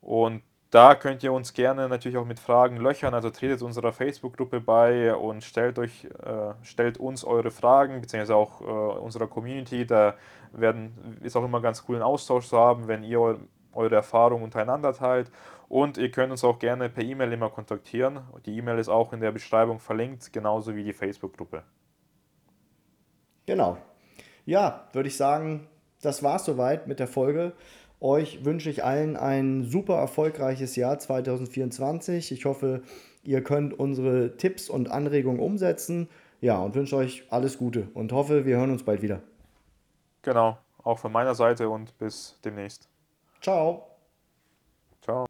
Und 0.00 0.42
da 0.70 0.94
könnt 0.94 1.22
ihr 1.22 1.34
uns 1.34 1.52
gerne 1.52 1.86
natürlich 1.86 2.16
auch 2.16 2.24
mit 2.24 2.40
Fragen 2.40 2.78
löchern, 2.78 3.12
also 3.12 3.28
tretet 3.28 3.60
unserer 3.60 3.92
Facebook-Gruppe 3.92 4.60
bei 4.60 5.14
und 5.14 5.44
stellt 5.44 5.78
euch, 5.78 6.04
äh, 6.04 6.54
stellt 6.62 6.96
uns 6.96 7.24
eure 7.24 7.50
Fragen, 7.50 8.00
beziehungsweise 8.00 8.34
auch 8.34 8.62
äh, 8.62 8.64
unserer 8.64 9.26
Community. 9.26 9.86
Da 9.86 10.14
werden, 10.52 11.18
ist 11.22 11.36
auch 11.36 11.44
immer 11.44 11.60
ganz 11.60 11.84
cool, 11.88 11.96
einen 11.96 12.04
Austausch 12.04 12.48
zu 12.48 12.56
haben, 12.56 12.88
wenn 12.88 13.04
ihr 13.04 13.20
eu- 13.20 13.36
eure 13.74 13.96
Erfahrungen 13.96 14.44
untereinander 14.44 14.94
teilt. 14.94 15.30
Und 15.68 15.98
ihr 15.98 16.10
könnt 16.10 16.30
uns 16.30 16.42
auch 16.42 16.58
gerne 16.58 16.88
per 16.88 17.04
E-Mail 17.04 17.32
immer 17.32 17.50
kontaktieren. 17.50 18.20
Die 18.46 18.56
E-Mail 18.56 18.78
ist 18.78 18.88
auch 18.88 19.12
in 19.12 19.20
der 19.20 19.32
Beschreibung 19.32 19.78
verlinkt, 19.78 20.32
genauso 20.32 20.74
wie 20.74 20.84
die 20.84 20.92
Facebook-Gruppe. 20.94 21.64
Genau. 23.44 23.76
Ja, 24.46 24.88
würde 24.92 25.08
ich 25.08 25.16
sagen, 25.16 25.68
das 26.02 26.22
war's 26.22 26.44
soweit 26.44 26.86
mit 26.86 26.98
der 26.98 27.06
Folge. 27.06 27.52
Euch 28.00 28.44
wünsche 28.44 28.68
ich 28.68 28.84
allen 28.84 29.16
ein 29.16 29.62
super 29.62 29.94
erfolgreiches 29.94 30.76
Jahr 30.76 30.98
2024. 30.98 32.32
Ich 32.32 32.44
hoffe, 32.44 32.82
ihr 33.22 33.42
könnt 33.42 33.78
unsere 33.78 34.36
Tipps 34.36 34.68
und 34.68 34.90
Anregungen 34.90 35.40
umsetzen. 35.40 36.08
Ja, 36.40 36.58
und 36.58 36.74
wünsche 36.74 36.96
euch 36.96 37.24
alles 37.30 37.56
Gute 37.56 37.88
und 37.94 38.12
hoffe, 38.12 38.44
wir 38.44 38.56
hören 38.56 38.72
uns 38.72 38.82
bald 38.82 39.02
wieder. 39.02 39.22
Genau, 40.22 40.58
auch 40.82 40.98
von 40.98 41.12
meiner 41.12 41.36
Seite 41.36 41.68
und 41.68 41.96
bis 41.98 42.36
demnächst. 42.44 42.88
Ciao. 43.40 43.56
Ciao. 43.56 43.91